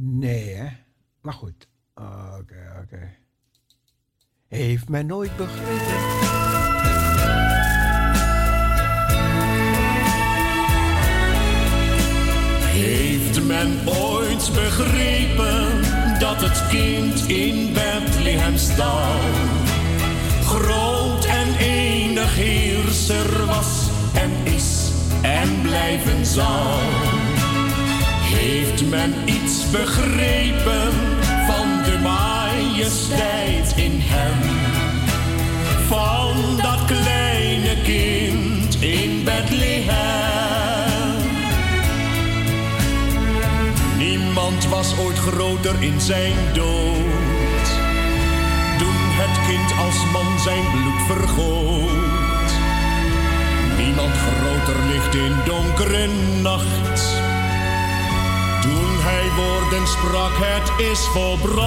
Nee, 0.00 0.54
hè? 0.54 0.68
Maar 1.20 1.32
goed. 1.32 1.68
Oké, 1.94 2.80
oké. 2.82 3.14
Heeft 4.48 4.88
men 4.88 5.06
nooit 5.06 5.36
begrepen. 5.36 5.86
Heeft 12.64 13.46
men 13.46 13.88
ooit 13.88 14.50
begrepen 14.54 15.82
dat 16.18 16.40
het 16.40 16.66
kind 16.68 17.28
in 17.28 17.72
Bethlehem 17.72 18.56
stal? 18.56 19.20
Groot 20.42 21.24
en 21.24 21.54
enig 21.58 22.34
heerser 22.34 23.46
was 23.46 23.90
en 24.14 24.52
is 24.52 24.90
en 25.22 25.60
blijven 25.62 26.26
zal. 26.26 26.78
Heeft 28.28 28.77
men 28.88 29.14
iets 29.24 29.70
begrepen 29.70 30.92
van 31.46 31.82
de 31.84 31.98
majesteit 32.02 33.72
in 33.76 34.00
hem? 34.04 34.38
Van 35.88 36.56
dat 36.62 36.84
kleine 36.84 37.82
kind 37.82 38.82
in 38.82 39.24
Bethlehem. 39.24 40.38
Niemand 43.98 44.68
was 44.68 44.98
ooit 44.98 45.18
groter 45.18 45.82
in 45.82 46.00
zijn 46.00 46.36
dood. 46.52 47.66
Toen 48.78 48.98
het 49.20 49.46
kind 49.46 49.78
als 49.86 50.12
man 50.12 50.38
zijn 50.38 50.64
bloed 50.70 51.18
vergoot. 51.18 52.50
Niemand 53.78 54.14
groter 54.14 54.82
ligt 54.86 55.14
in 55.14 55.34
donkere 55.44 56.08
nacht 56.42 57.17
hij 59.08 59.30
woorden 59.36 59.86
sprak, 59.86 60.32
het 60.34 60.86
is 60.90 61.00
volbracht. 61.06 61.58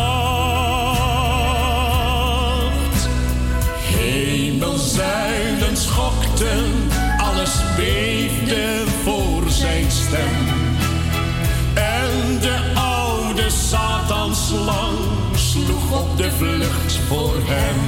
Hemelzuilen 3.97 5.77
schokten, 5.77 6.89
alles 7.17 7.53
beefde 7.75 8.83
voor 9.03 9.49
zijn 9.49 9.91
stem. 9.91 10.35
En 11.73 12.39
de 12.39 12.59
oude 12.75 13.49
Satanslang 13.49 14.97
sloeg 15.35 15.99
op 16.01 16.17
de 16.17 16.31
vlucht 16.31 16.99
voor 17.07 17.35
hem. 17.43 17.79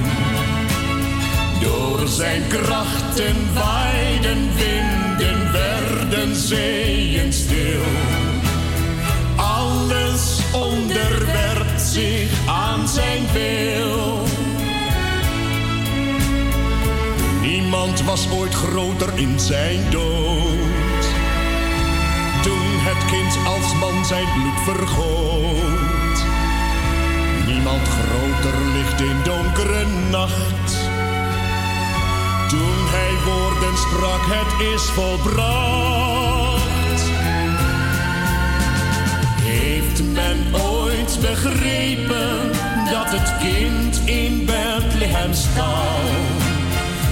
Door 1.61 2.07
zijn 2.07 2.47
krachten 2.47 3.53
waaiden 3.53 4.49
winden, 4.55 5.51
werden 5.51 6.35
zeeën 6.35 7.33
stil. 7.33 8.12
Onderwerpt 11.23 11.81
zich 11.81 12.47
aan 12.47 12.87
zijn 12.87 13.23
wil. 13.33 14.23
Niemand 17.41 18.03
was 18.03 18.29
ooit 18.31 18.53
groter 18.53 19.09
in 19.15 19.39
zijn 19.39 19.89
dood. 19.89 21.03
Toen 22.41 22.69
het 22.79 23.05
kind 23.05 23.37
als 23.47 23.73
man 23.79 24.05
zijn 24.05 24.27
bloed 24.33 24.77
vergoot. 24.77 26.25
Niemand 27.45 27.87
groter 27.87 28.59
ligt 28.73 29.01
in 29.01 29.17
donkere 29.23 29.85
nacht. 30.09 30.77
Toen 32.49 32.79
hij 32.85 33.13
woorden 33.25 33.77
sprak, 33.77 34.21
het 34.25 34.73
is 34.73 34.81
volbracht. 34.89 36.42
Heeft 39.93 40.13
men 40.13 40.61
ooit 40.61 41.17
begrepen 41.21 42.51
dat 42.91 43.09
het 43.09 43.37
kind 43.37 44.01
in 44.05 44.45
Bethlehem 44.45 45.33
stal? 45.33 45.99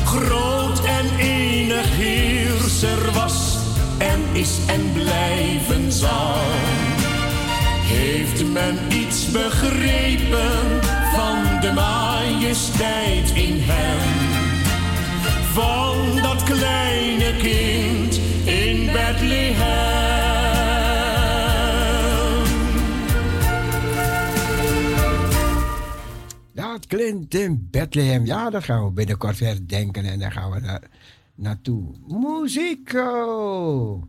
Groot 0.06 0.86
en 0.86 1.18
enig 1.20 1.86
heerser 1.98 3.12
was 3.14 3.58
en 3.98 4.20
is 4.32 4.60
en 4.68 4.92
blijven 4.94 5.92
zal. 5.92 6.36
Heeft 7.82 8.46
men 8.46 8.78
iets 8.92 9.32
begrepen 9.32 10.82
van 11.16 11.60
de 11.62 11.72
majesteit 11.74 13.32
in 13.34 13.60
hem? 13.60 13.81
In 27.00 27.68
Bethlehem. 27.72 28.26
Ja, 28.26 28.50
dat 28.50 28.64
gaan 28.64 28.86
we 28.86 28.92
binnenkort 28.92 29.40
herdenken 29.40 30.06
en 30.06 30.20
daar 30.20 30.32
gaan 30.32 30.52
we 30.52 30.60
naar, 30.60 30.90
naartoe. 31.36 31.96
Muzieko! 32.08 34.08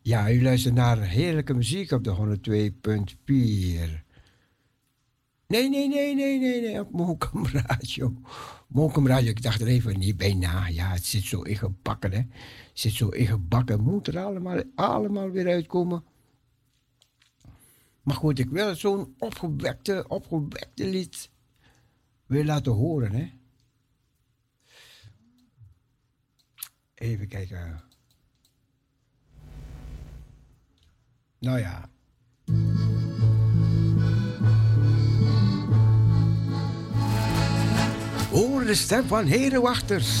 Ja, 0.00 0.30
u 0.30 0.42
luistert 0.42 0.74
naar 0.74 0.98
heerlijke 0.98 1.54
muziek 1.54 1.90
op 1.90 2.04
de 2.04 2.10
102.4. 2.10 2.16
Nee, 5.46 5.68
nee, 5.68 5.88
nee, 5.88 6.14
nee, 6.14 6.38
nee, 6.38 6.60
nee, 6.60 6.80
op 6.80 6.90
Mokum 6.90 7.46
Radio. 7.52 8.14
Mokum 8.66 9.06
Radio, 9.06 9.30
ik 9.30 9.42
dacht 9.42 9.60
er 9.60 9.66
even 9.66 9.98
niet 9.98 10.16
bij 10.16 10.34
na. 10.34 10.68
Ja, 10.68 10.90
het 10.90 11.04
zit 11.04 11.24
zo 11.24 11.42
ingebakken, 11.42 12.12
hè. 12.12 12.18
Het 12.18 12.28
zit 12.72 12.92
zo 12.92 13.08
ingebakken. 13.08 13.82
Moet 13.82 14.06
er 14.06 14.18
allemaal, 14.18 14.62
allemaal 14.74 15.30
weer 15.30 15.48
uitkomen. 15.48 16.04
Maar 18.02 18.16
goed, 18.16 18.38
ik 18.38 18.50
wil 18.50 18.74
zo'n 18.74 19.14
opgewekte, 19.18 20.04
opgewekte 20.08 20.84
lied 20.84 21.30
weer 22.26 22.44
laten 22.44 22.72
horen, 22.72 23.12
hè. 23.12 23.32
Even 26.94 27.28
kijken. 27.28 27.82
Nou 31.38 31.58
ja. 31.58 31.88
Hoor 38.30 38.64
de 38.64 38.74
stem 38.74 39.04
van 39.04 39.24
herenwachters. 39.24 40.20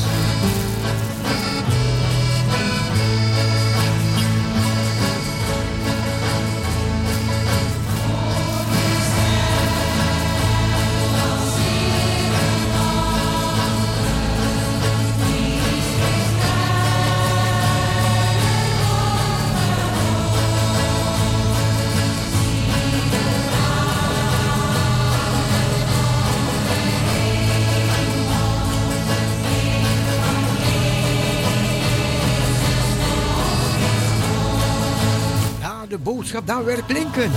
Boodschap 36.20 36.46
nou 36.46 36.64
weer 36.64 36.82
klinken. 36.86 37.30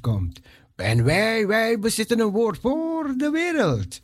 Komt. 0.00 0.40
En 0.76 1.04
wij, 1.04 1.46
wij 1.46 1.78
bezitten 1.78 2.20
een 2.20 2.30
woord 2.30 2.58
voor 2.58 3.14
de 3.16 3.30
wereld. 3.30 4.00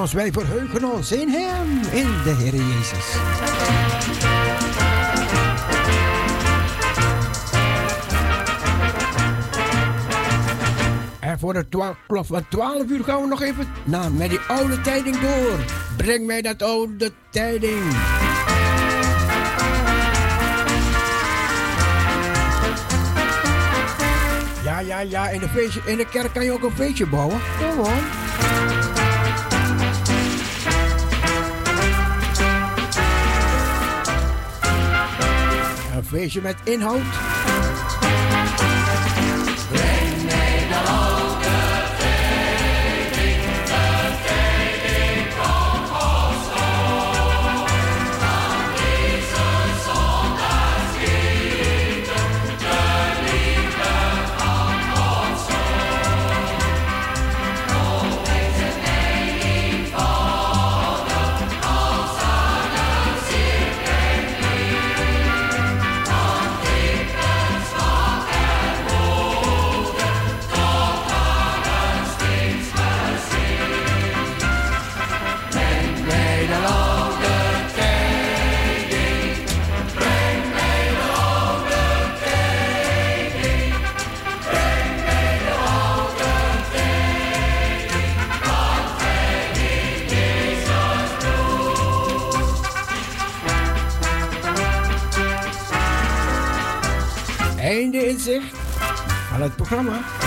Ons, 0.00 0.12
wij 0.12 0.32
verheugen 0.32 0.84
ons 0.84 1.12
in 1.12 1.28
Hem, 1.28 1.68
in 1.92 2.22
de 2.24 2.30
Heer 2.30 2.54
Jezus. 2.54 3.16
En 11.20 11.38
voor 11.38 11.52
de 11.52 11.66
klok 12.06 12.26
van 12.26 12.48
12 12.48 12.84
uur 12.88 13.04
gaan 13.04 13.20
we 13.20 13.26
nog 13.26 13.42
even 13.42 13.66
na, 13.84 14.08
met 14.08 14.30
die 14.30 14.40
oude 14.48 14.80
tijding 14.80 15.20
door. 15.20 15.58
Breng 15.96 16.26
mij 16.26 16.42
dat 16.42 16.62
oude 16.62 17.12
tijding. 17.30 17.82
Ja, 24.64 24.78
ja, 24.78 25.00
ja, 25.00 25.28
in 25.28 25.40
de, 25.40 25.48
feestje, 25.48 25.80
in 25.84 25.96
de 25.96 26.06
kerk 26.06 26.32
kan 26.32 26.44
je 26.44 26.52
ook 26.52 26.62
een 26.62 26.76
feestje 26.76 27.06
bouwen. 27.06 27.40
Een 27.60 28.29
feestje 36.10 36.40
met 36.40 36.56
inhoud. 36.64 37.02
Van 99.40 99.48
het 99.48 99.56
programma. 99.56 100.19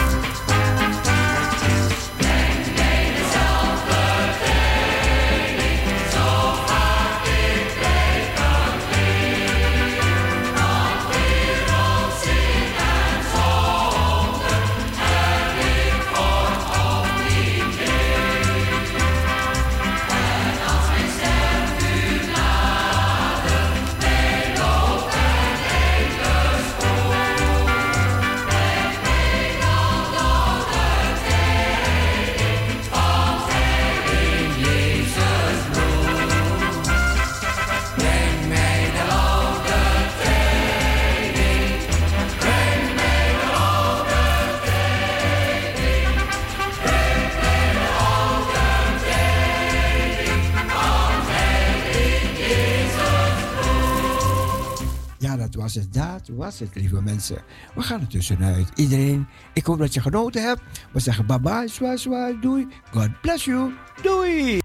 Dat 56.25 56.35
was 56.35 56.59
het, 56.59 56.75
lieve 56.75 57.01
mensen. 57.01 57.37
We 57.75 57.81
gaan 57.81 58.01
er 58.01 58.07
tussenuit. 58.07 58.71
Iedereen, 58.75 59.27
ik 59.53 59.65
hoop 59.65 59.79
dat 59.79 59.93
je 59.93 60.01
genoten 60.01 60.43
hebt. 60.43 60.61
We 60.91 60.99
zeggen 60.99 61.25
bye 61.25 61.39
bye, 61.39 61.67
zwaai, 61.67 61.97
zwaai, 61.97 62.39
doei. 62.39 62.67
God 62.91 63.21
bless 63.21 63.45
you. 63.45 63.73
Doei. 64.01 64.61